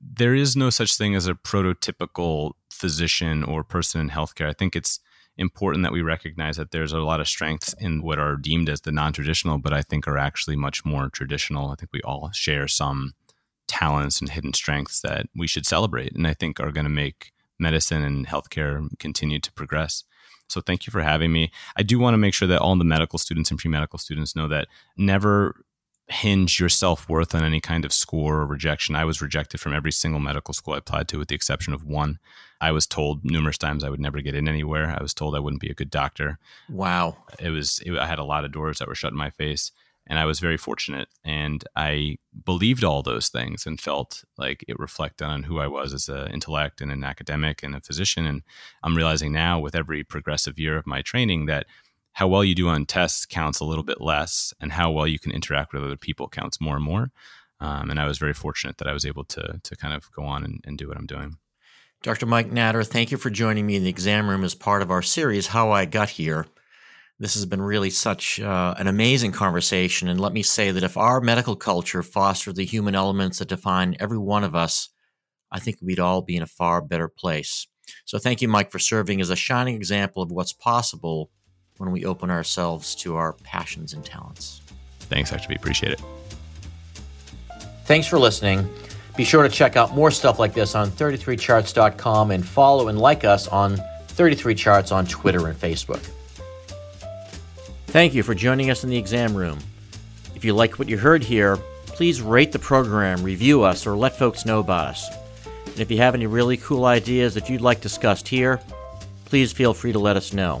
there 0.00 0.34
is 0.34 0.56
no 0.56 0.70
such 0.70 0.96
thing 0.96 1.14
as 1.14 1.26
a 1.26 1.34
prototypical 1.34 2.52
physician 2.70 3.42
or 3.42 3.64
person 3.64 4.00
in 4.00 4.10
healthcare. 4.10 4.48
I 4.48 4.52
think 4.52 4.76
it's 4.76 5.00
important 5.36 5.84
that 5.84 5.92
we 5.92 6.02
recognize 6.02 6.56
that 6.56 6.70
there's 6.70 6.92
a 6.92 6.98
lot 6.98 7.20
of 7.20 7.28
strengths 7.28 7.74
in 7.74 8.02
what 8.02 8.18
are 8.18 8.36
deemed 8.36 8.68
as 8.68 8.82
the 8.82 8.92
non-traditional, 8.92 9.58
but 9.58 9.72
I 9.72 9.82
think 9.82 10.06
are 10.06 10.18
actually 10.18 10.56
much 10.56 10.84
more 10.84 11.08
traditional. 11.08 11.70
I 11.70 11.74
think 11.76 11.90
we 11.92 12.02
all 12.02 12.30
share 12.32 12.68
some 12.68 13.14
talents 13.68 14.20
and 14.20 14.30
hidden 14.30 14.52
strengths 14.54 15.00
that 15.02 15.26
we 15.36 15.46
should 15.46 15.66
celebrate, 15.66 16.14
and 16.14 16.26
I 16.26 16.34
think 16.34 16.58
are 16.58 16.72
going 16.72 16.84
to 16.84 16.90
make 16.90 17.32
medicine 17.58 18.02
and 18.02 18.26
healthcare 18.26 18.88
continue 18.98 19.38
to 19.38 19.52
progress. 19.52 20.04
So 20.48 20.60
thank 20.60 20.86
you 20.86 20.90
for 20.90 21.02
having 21.02 21.30
me. 21.30 21.50
I 21.76 21.82
do 21.82 21.98
want 21.98 22.14
to 22.14 22.18
make 22.18 22.34
sure 22.34 22.48
that 22.48 22.60
all 22.60 22.74
the 22.76 22.84
medical 22.84 23.18
students 23.18 23.50
and 23.50 23.58
pre-medical 23.58 23.98
students 23.98 24.34
know 24.34 24.48
that 24.48 24.68
never 24.96 25.62
hinge 26.08 26.58
your 26.58 26.70
self 26.70 27.08
worth 27.08 27.34
on 27.34 27.44
any 27.44 27.60
kind 27.60 27.84
of 27.84 27.92
score 27.92 28.40
or 28.40 28.46
rejection. 28.46 28.96
I 28.96 29.04
was 29.04 29.20
rejected 29.20 29.60
from 29.60 29.74
every 29.74 29.92
single 29.92 30.20
medical 30.20 30.54
school 30.54 30.74
I 30.74 30.78
applied 30.78 31.08
to, 31.08 31.18
with 31.18 31.28
the 31.28 31.34
exception 31.34 31.74
of 31.74 31.84
one. 31.84 32.18
I 32.60 32.72
was 32.72 32.86
told 32.86 33.24
numerous 33.24 33.58
times 33.58 33.84
I 33.84 33.90
would 33.90 34.00
never 34.00 34.20
get 34.20 34.34
in 34.34 34.48
anywhere. 34.48 34.96
I 34.98 35.02
was 35.02 35.14
told 35.14 35.36
I 35.36 35.40
wouldn't 35.40 35.60
be 35.60 35.70
a 35.70 35.74
good 35.74 35.90
doctor. 35.90 36.38
Wow. 36.68 37.18
It 37.38 37.50
was, 37.50 37.80
it, 37.84 37.96
I 37.96 38.06
had 38.06 38.18
a 38.18 38.24
lot 38.24 38.44
of 38.44 38.52
doors 38.52 38.78
that 38.78 38.88
were 38.88 38.94
shut 38.94 39.12
in 39.12 39.18
my 39.18 39.30
face. 39.30 39.70
And 40.08 40.18
I 40.18 40.24
was 40.24 40.40
very 40.40 40.56
fortunate. 40.56 41.08
And 41.22 41.62
I 41.76 42.16
believed 42.44 42.82
all 42.82 43.02
those 43.02 43.28
things 43.28 43.66
and 43.66 43.80
felt 43.80 44.24
like 44.38 44.64
it 44.66 44.78
reflected 44.78 45.24
on 45.26 45.42
who 45.42 45.58
I 45.58 45.66
was 45.66 45.92
as 45.92 46.08
an 46.08 46.28
intellect 46.28 46.80
and 46.80 46.90
an 46.90 47.04
academic 47.04 47.62
and 47.62 47.74
a 47.74 47.80
physician. 47.80 48.26
And 48.26 48.42
I'm 48.82 48.96
realizing 48.96 49.32
now, 49.32 49.60
with 49.60 49.74
every 49.74 50.04
progressive 50.04 50.58
year 50.58 50.76
of 50.76 50.86
my 50.86 51.02
training, 51.02 51.46
that 51.46 51.66
how 52.12 52.26
well 52.26 52.42
you 52.42 52.54
do 52.54 52.68
on 52.68 52.86
tests 52.86 53.26
counts 53.26 53.60
a 53.60 53.64
little 53.64 53.84
bit 53.84 54.00
less, 54.00 54.52
and 54.60 54.72
how 54.72 54.90
well 54.90 55.06
you 55.06 55.18
can 55.18 55.30
interact 55.30 55.72
with 55.72 55.84
other 55.84 55.96
people 55.96 56.28
counts 56.28 56.60
more 56.60 56.74
and 56.74 56.84
more. 56.84 57.10
Um, 57.60 57.90
and 57.90 58.00
I 58.00 58.06
was 58.06 58.18
very 58.18 58.34
fortunate 58.34 58.78
that 58.78 58.88
I 58.88 58.92
was 58.92 59.04
able 59.04 59.24
to 59.24 59.60
to 59.62 59.76
kind 59.76 59.94
of 59.94 60.10
go 60.12 60.24
on 60.24 60.44
and, 60.44 60.60
and 60.64 60.78
do 60.78 60.88
what 60.88 60.96
I'm 60.96 61.06
doing. 61.06 61.36
Dr. 62.02 62.26
Mike 62.26 62.52
Natter, 62.52 62.84
thank 62.84 63.10
you 63.10 63.16
for 63.16 63.28
joining 63.28 63.66
me 63.66 63.74
in 63.74 63.82
the 63.82 63.90
exam 63.90 64.30
room 64.30 64.44
as 64.44 64.54
part 64.54 64.82
of 64.82 64.90
our 64.90 65.02
series, 65.02 65.48
How 65.48 65.72
I 65.72 65.84
Got 65.84 66.10
Here. 66.10 66.46
This 67.20 67.34
has 67.34 67.46
been 67.46 67.60
really 67.60 67.90
such 67.90 68.38
uh, 68.38 68.74
an 68.78 68.86
amazing 68.86 69.32
conversation. 69.32 70.08
And 70.08 70.20
let 70.20 70.32
me 70.32 70.42
say 70.42 70.70
that 70.70 70.84
if 70.84 70.96
our 70.96 71.20
medical 71.20 71.56
culture 71.56 72.02
fostered 72.02 72.54
the 72.54 72.64
human 72.64 72.94
elements 72.94 73.38
that 73.38 73.48
define 73.48 73.96
every 73.98 74.18
one 74.18 74.44
of 74.44 74.54
us, 74.54 74.88
I 75.50 75.58
think 75.58 75.78
we'd 75.82 75.98
all 75.98 76.22
be 76.22 76.36
in 76.36 76.42
a 76.42 76.46
far 76.46 76.80
better 76.80 77.08
place. 77.08 77.66
So 78.04 78.18
thank 78.18 78.40
you, 78.40 78.48
Mike, 78.48 78.70
for 78.70 78.78
serving 78.78 79.20
as 79.20 79.30
a 79.30 79.36
shining 79.36 79.74
example 79.74 80.22
of 80.22 80.30
what's 80.30 80.52
possible 80.52 81.30
when 81.78 81.90
we 81.90 82.04
open 82.04 82.30
ourselves 82.30 82.94
to 82.96 83.16
our 83.16 83.32
passions 83.42 83.94
and 83.94 84.04
talents. 84.04 84.60
Thanks, 85.00 85.30
Dr. 85.30 85.48
V. 85.48 85.54
Appreciate 85.54 85.92
it. 85.92 86.02
Thanks 87.84 88.06
for 88.06 88.18
listening. 88.18 88.68
Be 89.16 89.24
sure 89.24 89.42
to 89.42 89.48
check 89.48 89.76
out 89.76 89.94
more 89.94 90.10
stuff 90.12 90.38
like 90.38 90.54
this 90.54 90.74
on 90.74 90.90
33charts.com 90.90 92.30
and 92.30 92.46
follow 92.46 92.88
and 92.88 92.98
like 93.00 93.24
us 93.24 93.48
on 93.48 93.76
33charts 94.08 94.94
on 94.94 95.06
Twitter 95.06 95.48
and 95.48 95.58
Facebook. 95.58 96.08
Thank 97.88 98.12
you 98.12 98.22
for 98.22 98.34
joining 98.34 98.70
us 98.70 98.84
in 98.84 98.90
the 98.90 98.98
exam 98.98 99.34
room. 99.34 99.58
If 100.34 100.44
you 100.44 100.52
like 100.52 100.78
what 100.78 100.90
you 100.90 100.98
heard 100.98 101.24
here, 101.24 101.56
please 101.86 102.20
rate 102.20 102.52
the 102.52 102.58
program, 102.58 103.22
review 103.22 103.62
us, 103.62 103.86
or 103.86 103.96
let 103.96 104.18
folks 104.18 104.44
know 104.44 104.60
about 104.60 104.88
us. 104.88 105.08
And 105.64 105.80
if 105.80 105.90
you 105.90 105.96
have 105.96 106.14
any 106.14 106.26
really 106.26 106.58
cool 106.58 106.84
ideas 106.84 107.32
that 107.32 107.48
you'd 107.48 107.62
like 107.62 107.80
discussed 107.80 108.28
here, 108.28 108.60
please 109.24 109.52
feel 109.52 109.72
free 109.72 109.92
to 109.92 109.98
let 109.98 110.18
us 110.18 110.34
know. 110.34 110.60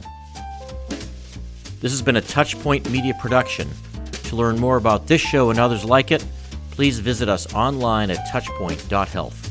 This 1.80 1.92
has 1.92 2.00
been 2.00 2.16
a 2.16 2.22
Touchpoint 2.22 2.90
Media 2.90 3.12
production. 3.20 3.68
To 4.24 4.36
learn 4.36 4.58
more 4.58 4.78
about 4.78 5.06
this 5.06 5.20
show 5.20 5.50
and 5.50 5.60
others 5.60 5.84
like 5.84 6.10
it, 6.10 6.24
please 6.70 6.98
visit 6.98 7.28
us 7.28 7.52
online 7.52 8.10
at 8.10 8.26
touchpoint.health. 8.28 9.47